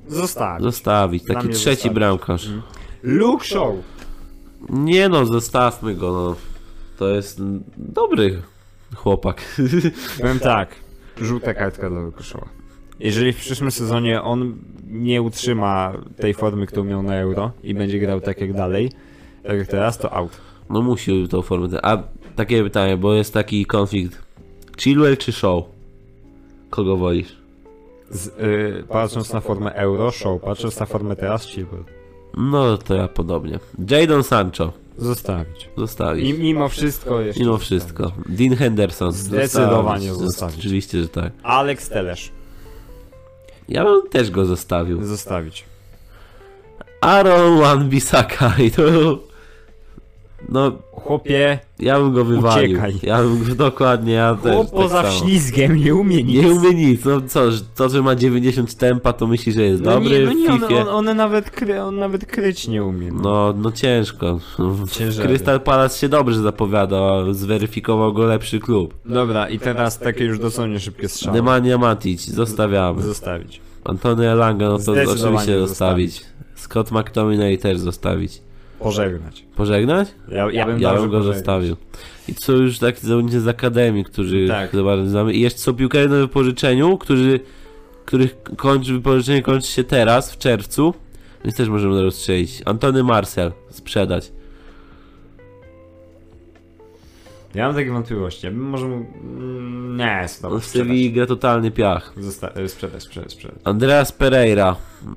[0.07, 0.63] Zostawić.
[0.63, 1.95] Zostawić, Dla taki mnie trzeci zostawić.
[1.95, 2.49] bramkarz.
[3.03, 3.73] Luke Shaw.
[4.69, 6.35] Nie no, zostawmy go, no.
[6.97, 8.41] To jest mm, dobry
[8.95, 9.41] chłopak.
[10.21, 10.75] Powiem tak,
[11.21, 12.62] żółta kartka dla Luke Shawa.
[12.99, 17.99] Jeżeli w przyszłym sezonie on nie utrzyma tej formy, którą miał na Euro i będzie
[17.99, 18.91] grał tak jak dalej,
[19.43, 20.31] tak jak teraz, to out.
[20.69, 21.85] No musi tą formę.
[21.85, 22.03] A
[22.35, 24.21] takie pytanie, bo jest taki konflikt.
[24.77, 25.63] Chilwell czy Show?
[26.69, 27.35] Kogo wolisz?
[28.09, 31.83] Z, y, patrząc na formę Euro, Shaw, patrząc na formę teraz, Chilwell.
[32.37, 33.59] No to ja podobnie.
[33.89, 34.73] Jadon Sancho.
[34.97, 35.69] Zostawić.
[35.77, 36.29] Zostawić.
[36.29, 37.43] I mimo wszystko jeszcze.
[37.43, 38.11] Mimo wszystko.
[38.29, 39.11] Dean Henderson.
[39.11, 40.25] Zdecydowanie Zostawić.
[40.25, 40.59] zostawić.
[40.59, 41.31] Oczywiście, że tak.
[41.43, 42.31] Alex Telesz.
[43.69, 45.05] Ja bym też go zostawił.
[45.05, 45.65] Zostawić.
[47.01, 48.83] Aaron Wan-Bissaka i to...
[50.49, 50.71] No,
[51.03, 52.71] Chłopie, ja bym go wywalił.
[52.71, 52.93] Uciekaj.
[53.03, 55.13] Ja bym go dokładnie, ja też chłop tak poza samo.
[55.13, 56.43] ślizgiem nie umie nic.
[56.43, 57.41] Nie umie nic, no co,
[57.75, 60.87] to, że ma 90 tempa, to myśli, że jest no dobry nie, no nie, on,
[60.87, 63.11] on, on, nawet kry, on nawet kryć nie umie.
[63.11, 63.21] No.
[63.21, 64.39] No, no ciężko.
[64.91, 65.27] Ciężary.
[65.27, 68.93] Crystal Palace się dobrze zapowiada, a zweryfikował go lepszy klub.
[69.05, 71.37] Dobra, i teraz takie już dosłownie szybkie strzały.
[71.37, 73.01] Nemanja Matic, zostawiamy.
[73.01, 73.61] Zostawić.
[73.83, 75.69] Antony Elanga, no to oczywiście zostawić.
[75.69, 76.25] zostawić.
[76.55, 78.41] Scott McTominay też zostawić.
[78.83, 79.45] Pożegnać.
[79.55, 80.07] Pożegnać?
[80.27, 81.35] Ja, ja bym, Ja bym go pożegnać.
[81.35, 81.75] zostawił.
[82.27, 84.75] I to są już takie zawodnicy z Akademii, którzy Tak.
[84.75, 85.33] za bardzo znamy.
[85.33, 87.39] I jeszcze są piłkarze na wypożyczeniu, którzy,
[88.05, 90.93] których kończy, wypożyczenie kończy się teraz, w czerwcu.
[91.43, 92.61] Więc też możemy rozstrzelić.
[92.65, 94.31] Antony Marcel sprzedać.
[97.55, 98.45] Ja mam takie wątpliwości.
[98.45, 98.95] Ja bym może mu...
[98.95, 102.13] mm, Nie, dobra, w Sewilli gra totalny piach.
[102.17, 103.57] Zosta- sprzedaj, sprzedaj, sprzedaj.
[103.63, 104.75] Andreas Pereira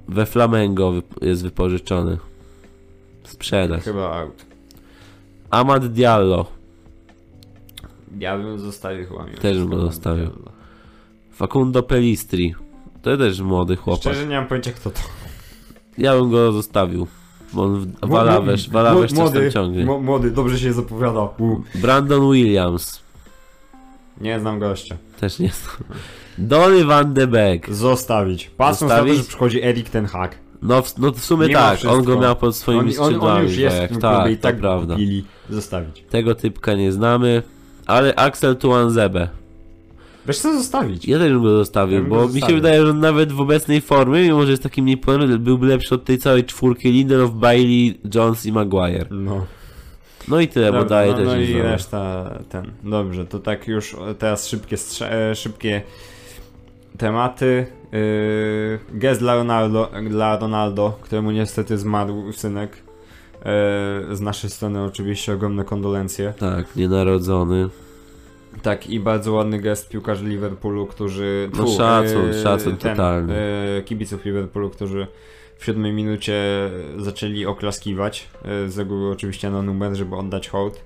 [0.09, 0.93] we Flamengo
[1.23, 2.19] jest wypożyczony.
[3.27, 3.83] Sprzedać.
[3.83, 4.45] Chyba out.
[5.51, 6.47] Amad Diallo.
[8.19, 10.31] Ja bym zostawił chyba Też bym zostawił.
[11.33, 12.55] Facundo Pelistri.
[13.03, 14.01] To też młody chłopak.
[14.03, 15.01] Szczerze nie mam pojęcia kto to.
[15.99, 17.07] Ja bym go zostawił.
[17.53, 19.85] Bo on Walawesz, Walawesz coś tam ciągnie.
[19.85, 21.21] młody, dobrze się zapowiada.
[21.21, 21.63] U.
[21.75, 23.01] Brandon Williams.
[24.21, 24.97] Nie znam gościa.
[25.21, 25.77] Też nie znam.
[26.39, 27.75] Donny van de Beek.
[27.75, 28.51] Zostawić.
[28.57, 29.17] Patrząc na to, Zostawić?
[29.23, 30.39] że przychodzi Erik ten Hag.
[30.67, 32.03] No w, no w sumie Mimo tak, on wszystko.
[32.03, 33.39] go miał pod swoimi On, on, skrzydłami.
[33.39, 34.95] on już jest tak, w tym tak, i tak prawda.
[34.95, 35.25] kupili.
[35.51, 36.05] Zostawić.
[36.11, 37.43] Tego typka nie znamy.
[37.87, 39.29] Ale Axel Tuanzebe.
[40.27, 41.09] Wiesz co zostawić?
[41.09, 43.33] Ja też bym go zostawił, Ja bym go bo mi się wydaje, że on nawet
[43.33, 46.93] w obecnej formie, mimo że jest taki mniej pełny, byłby lepszy od tej całej czwórki
[46.93, 49.07] Lindelof, Bailey, Jones i Maguire.
[49.11, 49.47] No.
[50.29, 51.63] No i tyle, bo daje no, też no i znamy.
[51.63, 52.71] reszta ten.
[52.85, 54.77] Dobrze, to tak już e, teraz szybkie,
[55.11, 55.83] e, szybkie
[56.99, 57.67] tematy.
[57.97, 62.87] Yy, gest dla Ronaldo, dla Ronaldo, któremu niestety zmarł synek.
[63.41, 66.35] E, z naszej strony oczywiście ogromne kondolencje.
[66.39, 67.69] Tak, nienarodzony.
[68.63, 71.51] Tak, i bardzo ładny gest piłkarzy Liverpoolu, którzy.
[71.59, 73.35] No szacun, szacun ten, totalny.
[73.35, 75.07] e, kibiców Liverpoolu, którzy
[75.59, 78.29] w siódmej minucie zaczęli oklaskiwać.
[78.69, 80.81] Z reguły oczywiście na numer, żeby oddać hołd,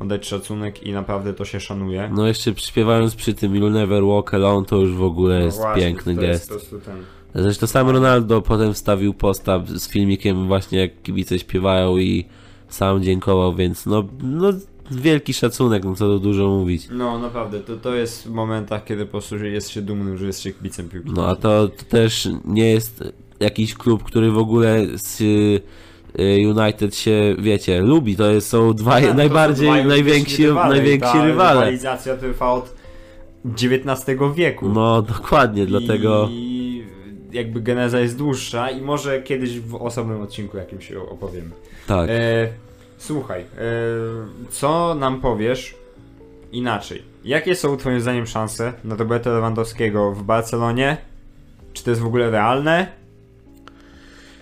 [0.00, 2.10] oddać szacunek i naprawdę to się szanuje.
[2.14, 5.64] No jeszcze śpiewając przy tym You'll Never Walk Alone, to już w ogóle jest No
[5.64, 6.48] właśnie, piękny to jest gest.
[6.48, 6.96] po prostu ten.
[7.34, 12.24] Zresztą sam Ronaldo potem wstawił posta z filmikiem właśnie jak kibice śpiewają i
[12.68, 14.52] sam dziękował, więc no, no
[14.90, 16.88] wielki szacunek, no co tu dużo mówić.
[16.90, 20.40] No naprawdę, to, to jest w momentach, kiedy po prostu jest się dumnym, że jest
[20.40, 21.10] się kibicem piłki.
[21.14, 23.04] No a to, to też nie jest
[23.40, 25.22] jakiś klub, który w ogóle z
[26.18, 28.16] United się, wiecie, lubi.
[28.16, 31.60] To jest, są dwaj, Tak, to najbardziej, są najwięksi, rywale najwięksi ta rywale.
[31.60, 32.74] Rywalizacja trwa od
[33.44, 34.68] XIX wieku.
[34.68, 36.28] No dokładnie, dlatego...
[36.30, 36.60] I
[37.32, 41.50] jakby geneza jest dłuższa i może kiedyś w osobnym odcinku jakimś opowiemy.
[41.86, 42.10] Tak.
[42.10, 42.48] E,
[42.98, 43.46] słuchaj, e,
[44.50, 45.74] co nam powiesz
[46.52, 47.02] inaczej?
[47.24, 50.96] Jakie są twoim zdaniem szanse na Roberta Lewandowskiego w Barcelonie?
[51.72, 52.86] Czy to jest w ogóle realne?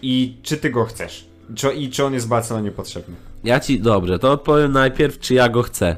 [0.02, 1.28] I czy ty go chcesz?
[1.54, 3.14] Czy, I czy on jest w Barcelonie potrzebny?
[3.44, 5.96] Ja ci, dobrze, to odpowiem najpierw, czy ja go chcę.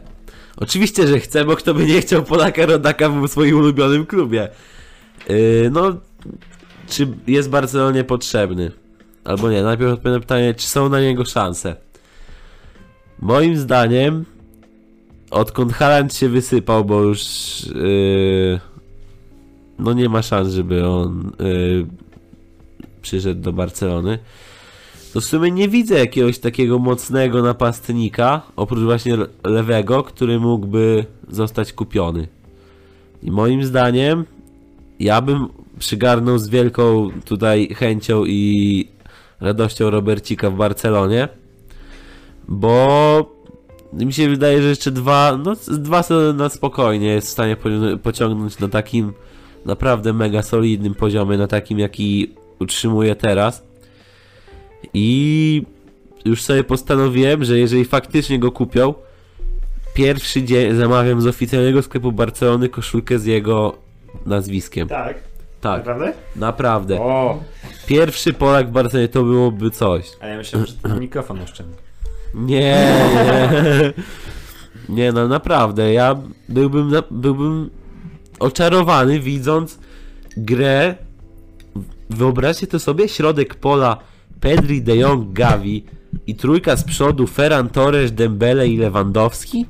[0.56, 4.48] Oczywiście, że chcę, bo kto by nie chciał Polaka Rodaka w swoim ulubionym klubie.
[5.28, 5.96] Yy, no,
[6.88, 8.70] czy jest Barcelonie potrzebny?
[9.24, 11.76] Albo nie, najpierw odpowiem na pytanie, czy są na niego szanse.
[13.18, 14.24] Moim zdaniem,
[15.30, 17.20] odkąd Haaland się wysypał, bo już
[17.74, 18.60] yy,
[19.78, 21.86] no nie ma szans, żeby on yy,
[23.02, 24.18] przyszedł do Barcelony
[25.12, 31.04] to w sumie nie widzę jakiegoś takiego mocnego napastnika, oprócz właśnie le- lewego, który mógłby
[31.28, 32.28] zostać kupiony.
[33.22, 34.24] I moim zdaniem,
[35.00, 35.48] ja bym
[35.78, 38.88] przygarnął z wielką tutaj chęcią i
[39.40, 41.28] radością Robercika w Barcelonie,
[42.48, 43.40] bo
[43.92, 47.98] mi się wydaje, że jeszcze dwa, no dwa sezony na spokojnie jest w stanie pocią-
[47.98, 49.12] pociągnąć na takim
[49.64, 53.69] naprawdę mega solidnym poziomie, na takim jaki utrzymuje teraz.
[54.94, 55.62] I
[56.24, 58.94] już sobie postanowiłem, że jeżeli faktycznie go kupią,
[59.94, 63.78] pierwszy dzień zamawiam z oficjalnego sklepu Barcelony koszulkę z jego
[64.26, 64.88] nazwiskiem.
[64.88, 65.30] Tak.
[65.60, 66.12] Tak, Naprawdę?
[66.36, 67.00] naprawdę.
[67.00, 67.42] O!
[67.86, 70.10] Pierwszy Polak w Barcelonie to byłoby coś.
[70.20, 71.76] A ja myślałem, że to mikrofon oszczędny.
[72.34, 72.60] Nie,
[73.14, 73.92] nie.
[74.88, 76.16] Nie no, naprawdę, ja
[76.48, 77.70] byłbym, byłbym
[78.38, 79.78] oczarowany widząc
[80.36, 80.94] grę.
[82.10, 83.96] Wyobraźcie to sobie, środek pola
[84.40, 85.84] Pedri, De Jong, Gavi
[86.26, 89.66] i trójka z przodu Ferran Torres, Dembele i Lewandowski?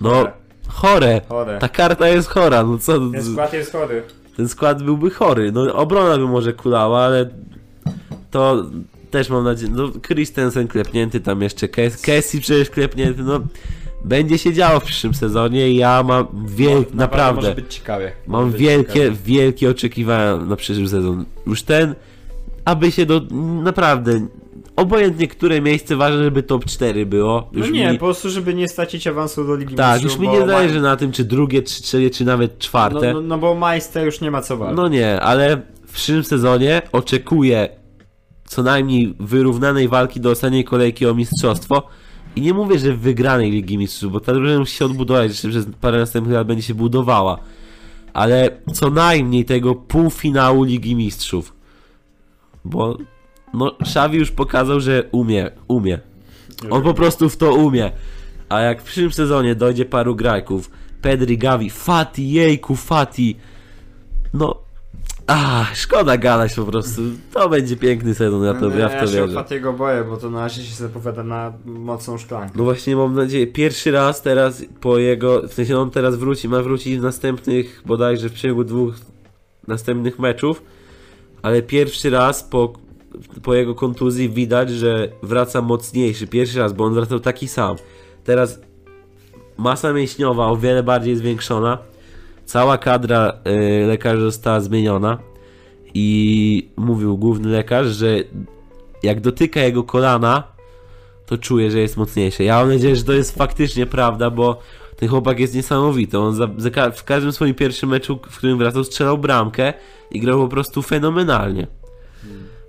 [0.00, 0.32] No, Chore.
[0.68, 1.20] chore.
[1.28, 1.58] Chore.
[1.58, 2.92] Ta karta jest chora, no co?
[3.10, 4.02] Ten skład jest chory.
[4.36, 5.52] ten skład byłby chory.
[5.52, 7.30] No obrona by może kulała, ale
[8.30, 8.64] to
[9.10, 9.72] też mam nadzieję.
[9.76, 13.40] No Christensen klepnięty, tam jeszcze Kes- Kessie przecież klepnięty, no
[14.04, 18.12] będzie się działo w przyszłym sezonie i ja mam wielkie, naprawdę, Może być ciekawie.
[18.26, 19.16] mam być wielkie, ciekawie.
[19.24, 21.24] wielkie oczekiwania na przyszły sezon.
[21.46, 21.94] Już ten,
[22.70, 23.20] aby się do,
[23.62, 24.26] naprawdę,
[24.76, 27.48] obojętnie które miejsce, ważne, żeby top 4 było.
[27.52, 30.28] No Już nie, mi, po prostu, żeby nie stracić awansu do Ligi tak, Mistrzów, już
[30.28, 33.12] mi nie ma- zależy na tym, czy drugie, czy trzecie, czy nawet czwarte.
[33.12, 34.76] No, no, no bo Majster już nie ma co walczyć.
[34.76, 37.68] No nie, ale w przyszłym sezonie oczekuję
[38.46, 41.82] co najmniej wyrównanej walki do ostatniej kolejki o mistrzostwo.
[42.36, 45.66] I nie mówię, że wygranej Ligi Mistrzów, bo ta drużyna musi się odbudować, jeszcze przez
[45.80, 47.38] parę następnych lat będzie się budowała.
[48.12, 51.59] Ale co najmniej tego półfinału Ligi Mistrzów.
[52.64, 52.98] Bo
[53.54, 55.98] no, Xavi już pokazał, że umie, umie.
[56.70, 57.92] On po prostu w to umie.
[58.48, 60.70] A jak w przyszłym sezonie dojdzie paru grajków,
[61.02, 63.36] Pedri, Gavi, Fati, jejku, Fati,
[64.34, 64.56] no,
[65.26, 67.02] a, szkoda gadać po prostu.
[67.32, 69.34] To będzie piękny sezon, ja, to, ja w to ja się wierzę.
[69.34, 72.52] Fatiego boję, bo to na razie się zapowiada na mocną szklankę.
[72.56, 76.62] No właśnie mam nadzieję, pierwszy raz teraz po jego, w sensie on teraz wróci, ma
[76.62, 78.94] wrócić w następnych, bodajże w przeciągu dwóch
[79.68, 80.62] następnych meczów,
[81.42, 82.72] ale pierwszy raz po,
[83.42, 87.76] po jego kontuzji widać, że wraca mocniejszy, pierwszy raz, bo on wracał taki sam.
[88.24, 88.60] Teraz
[89.56, 91.78] masa mięśniowa o wiele bardziej zwiększona,
[92.44, 93.32] cała kadra
[93.82, 95.18] y, lekarzy została zmieniona
[95.94, 98.16] i mówił główny lekarz, że
[99.02, 100.42] jak dotyka jego kolana,
[101.26, 102.44] to czuję, że jest mocniejszy.
[102.44, 104.60] Ja mam nadzieję, że to jest faktycznie prawda, bo
[105.00, 106.18] ten chłopak jest niesamowity.
[106.18, 109.72] On za, za, ka- w każdym swoim pierwszym meczu, w którym wracał, strzelał bramkę
[110.10, 111.66] i grał po prostu fenomenalnie.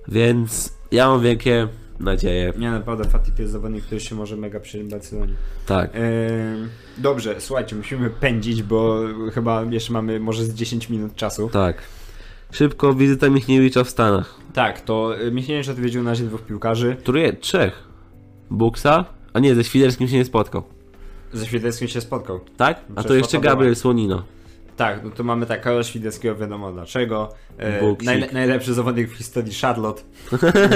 [0.07, 1.67] Więc ja mam wielkie
[1.99, 2.53] nadzieje.
[2.57, 5.33] Nie, naprawdę Fati to jest zawodnik, który się może mega przyjąć w Barcelonie.
[5.65, 5.89] Tak.
[5.93, 8.99] Ehm, dobrze, słuchajcie, musimy pędzić, bo
[9.33, 11.49] chyba jeszcze mamy może z 10 minut czasu.
[11.53, 11.81] Tak.
[12.51, 14.35] Szybko wizyta Michniewicza w Stanach.
[14.53, 16.95] Tak, to y, Michniewicz odwiedził na razie dwóch piłkarzy.
[16.99, 17.41] Który jest?
[17.41, 17.83] Trzech.
[18.49, 19.05] Buksa?
[19.33, 20.63] A nie, ze Świderskim się nie spotkał.
[21.33, 22.39] Ze Śwideckim się spotkał.
[22.57, 22.77] Tak?
[22.77, 24.23] A to Przecież jeszcze to była- Gabriel Słonino.
[24.77, 27.29] Tak, no to mamy tak, Karola Śwideckiego wiadomo dlaczego.
[27.57, 30.01] E, najle- najlepszy zawodnik w historii Charlotte.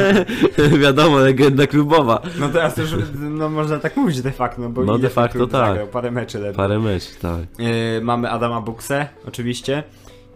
[0.84, 2.22] Wiadomo, legenda klubowa.
[2.40, 2.90] No teraz już,
[3.22, 5.68] no można tak mówić de facto, no bo No de facto tak.
[5.68, 6.56] zagrał, Parę meczy lepiej.
[6.58, 7.40] Parę meczów, tak.
[7.60, 9.84] E, mamy Adama Buksę, oczywiście.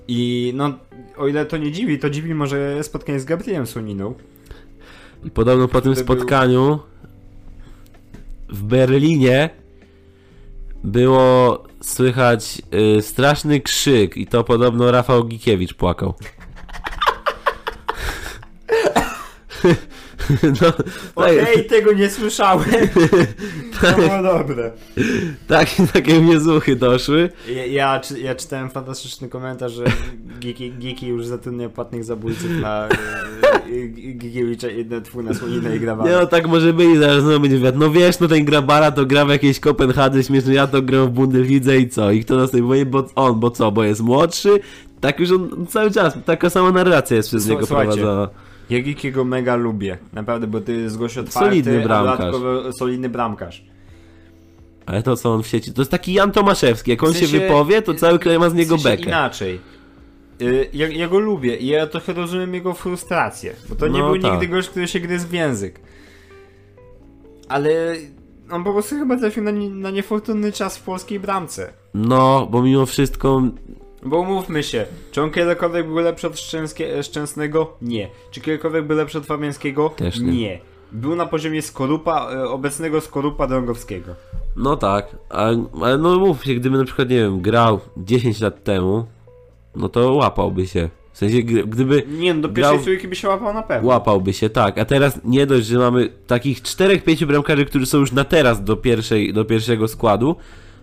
[0.07, 0.73] I no,
[1.17, 4.13] o ile to nie dziwi, to dziwi może spotkanie z Gabrielem Słoniną.
[5.23, 6.79] I podobno po tym Wtedy był- spotkaniu
[8.49, 9.49] w Berlinie
[10.83, 12.61] było słychać
[12.97, 16.13] y, straszny krzyk i to podobno Rafał Gikiewicz płakał.
[20.61, 20.73] no,
[21.15, 22.69] Okej, tak, tego nie słyszałem.
[23.81, 24.71] to było dobre.
[25.47, 27.29] tak, takie mnie słuchy doszły.
[27.55, 29.83] Ja, ja, ja czytałem fantastyczny komentarz, że
[30.39, 35.79] Giki, Giki już zatrudnia płatnych zabójców na e, e, Gikiewicza, na twój na Słoninę i
[35.79, 36.09] Grabara.
[36.11, 37.77] Nie no, tak może być, zaraz znowu będzie wiatr.
[37.77, 41.09] No wiesz, no ten Grabara to gra w jakiejś Kopenhadze śmieszny, ja to gram w
[41.09, 42.11] Bundeslidze i co?
[42.11, 42.85] I kto następuje?
[42.85, 43.71] Bo on, bo co?
[43.71, 44.59] Bo jest młodszy?
[45.01, 48.29] Tak już on cały czas, taka sama narracja jest przez niego prowadzona.
[48.69, 52.35] Ja Gikiego mega lubię, naprawdę, bo ty jest gość otwarty, Solidny bramkarz.
[52.77, 53.63] solidny bramkarz.
[54.85, 57.27] Ale to co on w sieci, to jest taki Jan Tomaszewski, jak on W sensie-
[57.27, 59.09] się wypowie, to cały kraj ma z niego W sensie bekę.
[59.09, 59.59] inaczej.
[60.41, 64.11] Y, Ja, ja go lubię i ja trochę rozumiem jego frustrację, bo to nie No
[64.11, 64.31] był tak.
[64.31, 65.79] nigdy gość, który się gryzł w język.
[67.49, 67.69] Ale
[68.51, 71.73] on po prostu chyba trafił na, nie, na niefortunny czas w polskiej bramce.
[71.93, 73.41] No, bo mimo wszystko,
[74.03, 77.73] Bo umówmy się, czy on kiedykolwiek był lepszy od Szczęskie, Szczęsnego?
[77.81, 78.09] Nie.
[78.31, 79.89] Czy kiedykolwiek był lepszy od Fabiańskiego?
[79.89, 80.59] Też nie.
[80.91, 84.15] Był na poziomie Skorupa, e, obecnego Skorupa Drągowskiego.
[84.55, 85.57] no tak, ale,
[85.99, 89.05] no mów się, gdyby na przykład, nie wiem, grał 10 lat temu,
[89.75, 90.89] no to łapałby się.
[91.13, 93.89] W sensie, gdy- gdyby Nie, no do Grał- pierwszej trójki by się łapał na pewno.
[93.89, 94.77] Łapałby się, tak.
[94.77, 98.75] A teraz nie dość, że mamy takich 4-5 bramkarzy, którzy są już na teraz do,
[98.75, 100.35] pierwszej, do pierwszego składu,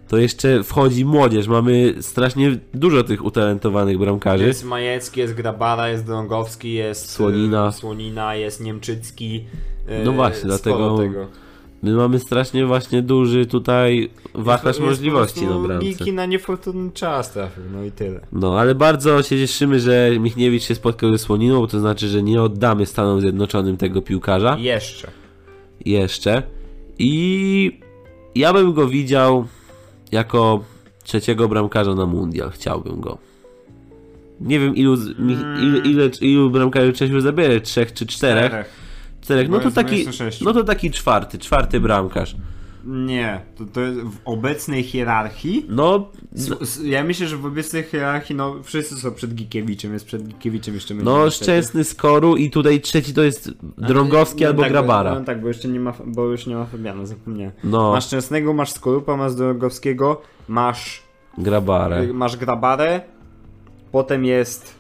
[0.08, 1.48] to jeszcze wchodzi młodzież.
[1.48, 4.46] Mamy strasznie dużo tych utalentowanych bramkarzy.
[4.46, 7.66] Jest Majecki, jest Grabara, jest Drągowski, jest Słonina.
[7.68, 9.44] e, Słonina jest Niemczycki.
[9.88, 11.26] e, No właśnie, dlatego Tego.
[11.82, 15.86] My mamy strasznie właśnie duży tutaj wachlarz możliwości na bramce.
[15.86, 18.20] Giki na niefortunny czas trafił, no i tyle.
[18.32, 22.22] No, ale bardzo się cieszymy, że Michniewicz się spotkał ze Słoniną, bo to znaczy, że
[22.22, 24.56] nie oddamy Stanom Zjednoczonym tego piłkarza.
[24.60, 25.10] Jeszcze.
[25.84, 26.42] jeszcze.
[26.98, 27.80] I
[28.34, 29.46] ja bym go widział
[30.12, 30.64] jako
[31.04, 32.50] trzeciego bramkarza na mundial.
[32.50, 33.18] Chciałbym go.
[34.40, 38.52] Nie wiem ilu, mi, ile, ile, ilu bramkarzy Czesiu zabierze, trzech czy czterech.
[39.20, 40.06] Czterech, no to taki,
[40.40, 42.36] no to taki czwarty, czwarty bramkarz.
[42.86, 45.66] Nie, to, to jest w obecnej hierarchii.
[45.68, 50.06] No, S- s- Ja myślę, że w obecnej hierarchii, no wszyscy są przed Gikiewiczem, jest
[50.06, 54.70] przed Gikiewiczem jeszcze no szczęsny skoru i tutaj trzeci to jest Drągowski No albo tak,
[54.72, 55.14] Grabara.
[55.14, 57.52] No tak, bo jeszcze nie ma, bo już nie ma Fabiana, zapomniałem.
[57.64, 61.02] No, Masz Szczęsnego, masz Skorupa, masz Drogowskiego, masz,
[61.38, 62.06] Grabarę.
[62.12, 63.00] masz Grabarę,
[63.92, 64.74] potem jest,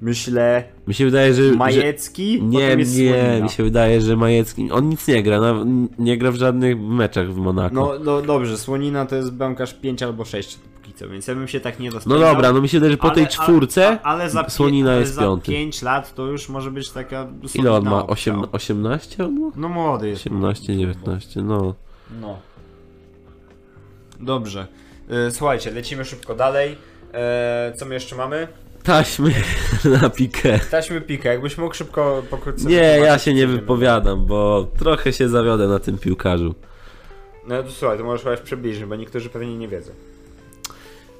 [0.00, 1.42] myślę, Mi się wydaje, że...
[1.48, 3.44] że Majecki, nie, potem jest nie, Słonina.
[3.44, 4.70] mi się wydaje, że Majecki...
[4.70, 5.64] On nic nie gra, na,
[5.98, 7.74] nie gra w żadnych meczach w Monako.
[7.74, 11.48] No, no dobrze, Słonina to jest bramkarz 5 albo 6 póki co, więc ja bym
[11.48, 12.18] się tak nie No dostał.
[12.18, 15.14] dobra, no mi się wydaje, że po tej czwórce ale, ale za, Słonina ale jest
[15.14, 15.52] za piąty.
[15.52, 17.96] 5 lat to już może być taka Ile on ma?
[18.06, 18.12] opcja.
[18.12, 19.50] Osiem, 18 on ma?
[19.56, 20.26] No młody jest.
[20.26, 21.74] 18, 19, no.
[22.20, 22.38] No.
[24.20, 24.66] Dobrze.
[25.10, 26.76] E, Słuchajcie, lecimy szybko dalej.
[27.14, 28.48] E, co my jeszcze mamy?
[28.88, 29.34] Taśmy
[30.00, 30.60] na pikę.
[30.70, 35.68] Taśmy pikę, jakbyś mógł szybko pokrótce Nie, ja się nie wypowiadam, bo trochę się zawiodę
[35.68, 36.54] na tym piłkarzu.
[37.48, 39.92] No to słuchaj, to możesz chyba przybliżyć, bo niektórzy pewnie nie wiedzą.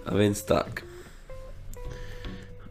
[0.04, 0.82] A więc tak.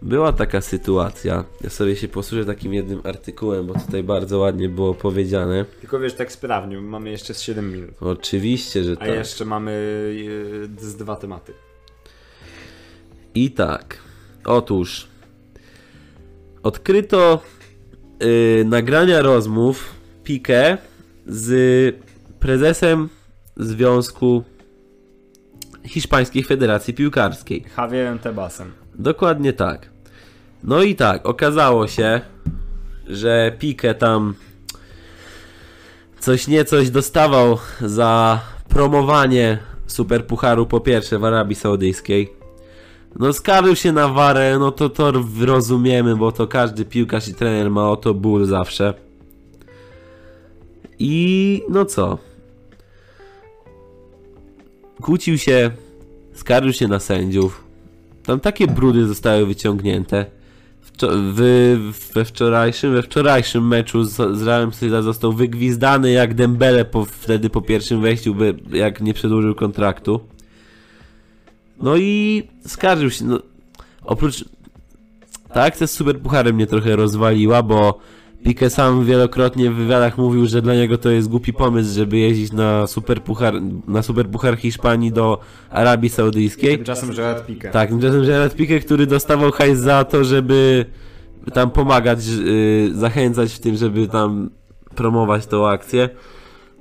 [0.02, 1.43] Była taka sytuacja.
[1.62, 5.66] Ja sobie się posłużę takim jednym artykułem, bo tutaj bardzo ładnie było powiedziane.
[5.82, 7.89] Tylko wiesz, tak sprawnie, mamy jeszcze z 7 minut.
[8.02, 9.10] Oczywiście, że A tak.
[9.10, 9.72] jeszcze mamy
[10.82, 11.54] e, z dwa tematy.
[13.36, 14.07] I tak.
[14.48, 15.08] Otóż
[16.64, 17.41] odkryto
[18.24, 20.78] y, nagrania rozmów Pique
[21.26, 21.95] z
[22.39, 23.10] prezesem
[23.58, 24.43] Związku
[25.86, 27.66] Hiszpańskiej Federacji Piłkarskiej.
[27.78, 28.72] Javierem Tebasem.
[28.95, 29.89] Dokładnie tak.
[30.64, 32.22] No i tak, okazało się,
[33.08, 34.36] że Pique tam
[36.20, 38.39] coś nie coś dostawał za
[38.70, 42.36] promowanie Superpucharu po pierwsze w Arabii Saudyjskiej.
[43.16, 47.72] No skarżył się na warę, no to to rozumiemy, bo to każdy piłkarz i trener
[47.72, 48.93] ma o to ból zawsze.
[50.99, 52.18] I no co?
[55.01, 55.72] Kłócił się,
[56.34, 57.64] skarżył się na sędziów.
[58.24, 60.26] Tam takie brudy zostały wyciągnięte.
[61.01, 67.05] W, we wczorajszym, we wczorajszym meczu z, z Realem Sociedad został wygwizdany jak Dembele po,
[67.05, 70.20] wtedy po pierwszym wejściu, by, jak nie przedłużył kontraktu.
[71.82, 73.25] No i skarżył się.
[73.25, 73.39] No,
[74.03, 74.45] oprócz.
[75.53, 77.99] Ta akcja z Superpucharem mnie trochę rozwaliła, bo
[78.43, 82.51] Pique sam wielokrotnie w wywiadach mówił, że dla niego to jest głupi pomysł, żeby jeździć
[82.51, 83.53] na Superpuchar,
[83.88, 86.75] na Superpuchar Hiszpanii do Arabii Saudyjskiej.
[86.75, 87.71] Tymczasem Gerard Pique.
[87.71, 90.86] Tak, tymczasem Gerard Pique, który dostawał hajs za to, żeby
[91.53, 94.49] tam pomagać, yy, zachęcać w tym, żeby tam
[94.95, 96.09] promować tą akcję.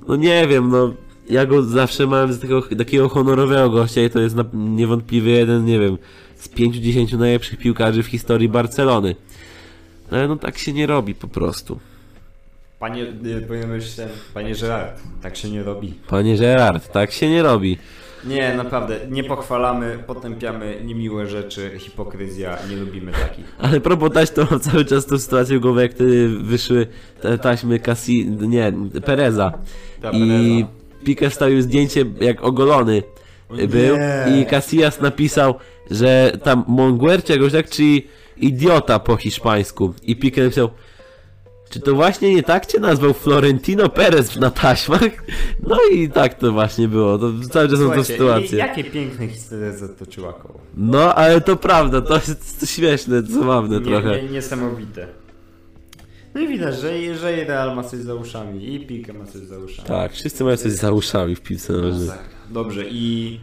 [0.08, 0.94] No nie wiem, no
[1.30, 5.64] ja go zawsze mam z takiego, takiego honorowego gościa i to jest na, niewątpliwie jeden,
[5.64, 5.98] nie wiem,
[6.36, 9.16] z 5-10 najlepszych piłkarzy w historii Barcelony.
[10.10, 11.78] Ale no tak się nie robi po prostu.
[12.78, 15.94] Panie, y, powinien być ten, panie Gerard, tak się nie robi.
[16.08, 17.78] Panie Gerard, tak się nie robi.
[18.24, 23.56] Nie, naprawdę, nie pochwalamy, potępiamy niemiłe rzeczy, hipokryzja, nie lubimy takich.
[23.58, 26.86] Ale propos taś, to mam cały czas tą sytuację w głowie, jak wtedy wyszły
[27.20, 28.72] te taśmy Cassi, nie,
[29.04, 29.52] Pereza.
[30.02, 30.66] Ta I
[31.06, 31.26] Pereza.
[31.26, 33.02] Pique wstawił zdjęcie jak ogolony
[33.50, 34.40] był nie.
[34.40, 35.54] i Casillas napisał,
[35.90, 39.94] że tam Monguercie jakoś tak, czyli idiota po hiszpańsku.
[40.02, 40.70] I Pique napisał,
[41.70, 45.02] czy to właśnie nie tak cię nazwał Florentino Perez na taśmach?
[45.68, 48.58] No i tak to właśnie było, to cały czas są to sytuacje.
[48.58, 50.60] jakie piękne historie zatoczyła koło.
[50.76, 54.22] No, ale to prawda, to jest śmieszne, zabawne trochę.
[54.22, 55.06] nie, niesamowite.
[56.36, 59.58] No i widać, że, że Real ma coś za uszami, i Pique ma coś za
[59.58, 59.88] uszami.
[59.88, 62.08] Tak, wszyscy mają coś za uszami w piłce nożnej.
[62.50, 63.40] Dobrze, i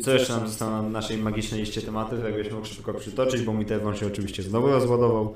[0.00, 3.66] co jeszcze nam zostało na naszej magicznej liście tematów, jakbyś mógł szybko przytoczyć, bo mój
[3.66, 5.34] telefon się oczywiście znowu rozładował.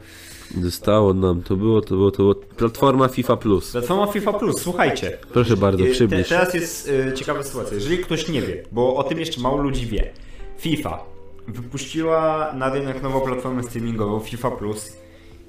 [0.62, 3.72] Zostało nam, to było, to było, to było platforma FIFA Plus.
[3.72, 5.18] Platforma FIFA Plus, słuchajcie.
[5.32, 6.28] Proszę bardzo, Y, Te, przybliż.
[6.28, 7.74] teraz jest y, ciekawa sytuacja.
[7.74, 10.10] Jeżeli ktoś nie wie, bo o tym jeszcze mało ludzi wie.
[10.58, 11.04] FIFA
[11.48, 14.96] wypuściła na rynek nową platformę streamingową FIFA Plus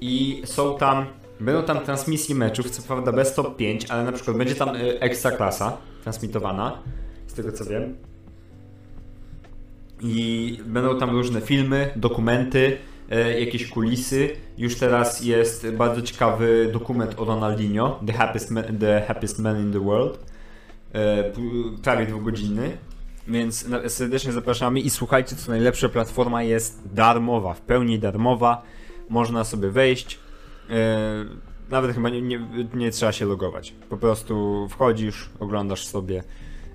[0.00, 1.06] i są tam,
[1.40, 5.00] będą tam transmisje meczów, co prawda bez top 5, ale na przykład będzie tam y,
[5.00, 6.78] ekstra klasa transmitowana,
[7.26, 7.96] z tego co wiem.
[10.00, 12.78] I będą tam różne filmy, dokumenty,
[13.10, 14.30] e, jakieś kulisy.
[14.58, 19.72] Już teraz jest bardzo ciekawy dokument o Ronaldinho, The Happiest Man, the happiest man in
[19.72, 20.18] the World.
[20.92, 21.32] E,
[21.82, 22.76] prawie dwugodzinny.
[23.28, 28.62] Więc serdecznie zapraszamy i słuchajcie, co najlepsze, platforma jest darmowa, w pełni darmowa.
[29.08, 30.18] Można sobie wejść.
[30.70, 31.24] E,
[31.70, 32.40] nawet chyba nie, nie,
[32.74, 33.74] nie trzeba się logować.
[33.88, 36.22] Po prostu wchodzisz, oglądasz sobie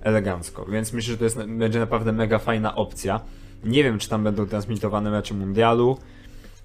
[0.01, 0.65] elegancko.
[0.65, 3.21] Więc myślę, że to jest, będzie naprawdę mega fajna opcja.
[3.63, 5.97] Nie wiem, czy tam będą transmitowane mecze mundialu,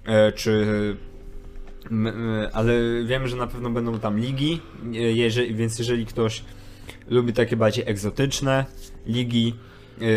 [0.05, 0.65] e, czy.
[1.91, 2.73] e, Ale
[3.05, 4.61] wiem, że na pewno będą tam ligi,
[4.91, 6.43] jeżeli, więc jeżeli ktoś
[7.07, 8.65] lubi takie bardziej egzotyczne
[9.05, 9.55] ligi,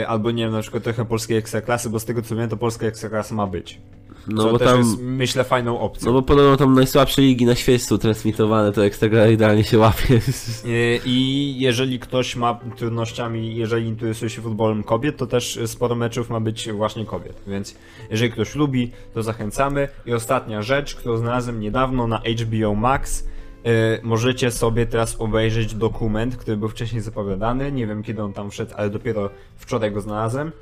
[0.06, 2.86] albo nie wiem, na przykład trochę polskiej ekstraklasy, bo z tego co wiem, to polska
[2.86, 3.80] ekstraklasa ma być.
[4.26, 6.06] No co bo też tam, jest, myślę, fajną opcją.
[6.06, 10.20] no bo podobno tam najsłabsze ligi na świecie są transmitowane, to Ekstragra idealnie się łapie.
[10.64, 10.68] E,
[11.04, 16.40] I jeżeli ktoś ma trudnościami, jeżeli interesuje się futbolem kobiet, to też sporo meczów ma
[16.40, 17.42] być właśnie kobiet.
[17.46, 17.74] Więc
[18.10, 19.88] jeżeli ktoś lubi, to zachęcamy.
[20.06, 23.24] I ostatnia rzecz, którą znalazłem niedawno na HBO Max.
[23.64, 23.70] e,
[24.02, 27.72] Możecie sobie teraz obejrzeć dokument, który był wcześniej zapowiadany.
[27.72, 30.52] Nie wiem kiedy on tam wszedł, ale dopiero wczoraj go znalazłem.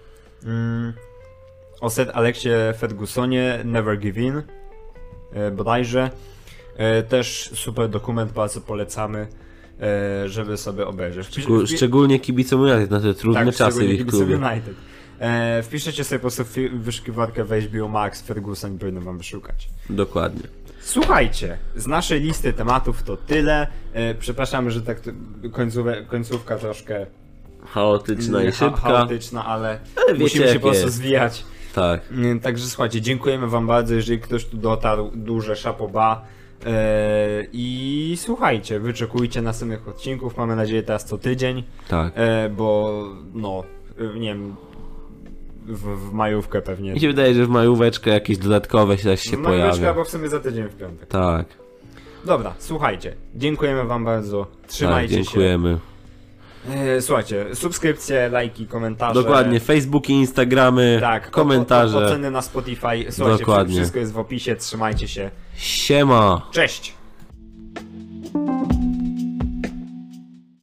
[1.80, 2.48] O Sir Aleksie
[2.78, 4.42] Fergusonie, Never Give In.
[5.32, 6.10] e, Bodajże.
[6.76, 9.26] E, Też super dokument, bardzo polecamy,
[9.80, 11.26] e, żeby sobie obejrzeć.
[11.28, 14.36] Szczegól- Szczególnie kibicom United na te trudne tak, czasy w ich klubie.
[14.36, 14.74] United.
[15.62, 19.68] Wpiszecie sobie po prostu w wyszukiwarkę w HBO Max Ferguson i powinno wam wyszukać.
[19.90, 20.42] Dokładnie.
[20.80, 23.66] Słuchajcie, z naszej listy tematów to tyle.
[24.18, 25.00] Przepraszamy, że tak
[25.52, 27.06] końcówę, końcówka troszkę
[27.66, 28.76] chaotyczna i szybka.
[28.76, 31.44] chaotyczna, ale, Ale wiecie, musimy się po prostu zwijać.
[31.76, 32.00] Tak.
[32.42, 36.24] Także słuchajcie, dziękujemy wam bardzo, jeżeli ktoś tu dotarł, duże szapoba.
[36.66, 42.12] Eee, I słuchajcie, wyczekujcie następnych odcinków, mamy nadzieję teraz co tydzień, Tak.
[42.16, 43.02] e, bo
[43.34, 43.64] no,
[43.98, 44.56] e, nie wiem,
[45.66, 46.92] w, w majówkę pewnie.
[46.92, 49.88] Mi się wydaje, że w majóweczkę jakieś dodatkowe też się W majóweczkę pojawia.
[49.88, 51.08] albo w sumie za tydzień w piątek.
[51.08, 51.46] Tak,
[52.24, 55.68] Dobra, słuchajcie, dziękujemy wam bardzo, tak, trzymajcie dziękujemy.
[55.68, 55.74] się.
[55.76, 55.95] E,
[56.74, 59.14] E, słuchajcie, subskrypcje, lajki, komentarze.
[59.14, 61.98] Dokładnie, Facebooki, Instagramy, tak, komentarze.
[61.98, 63.06] O, oceny na Spotify.
[63.10, 63.76] Słuchajcie, Dokładnie.
[63.76, 64.56] wszystko jest w opisie.
[64.56, 65.30] Trzymajcie się.
[65.56, 66.48] Siema.
[66.50, 66.94] Cześć.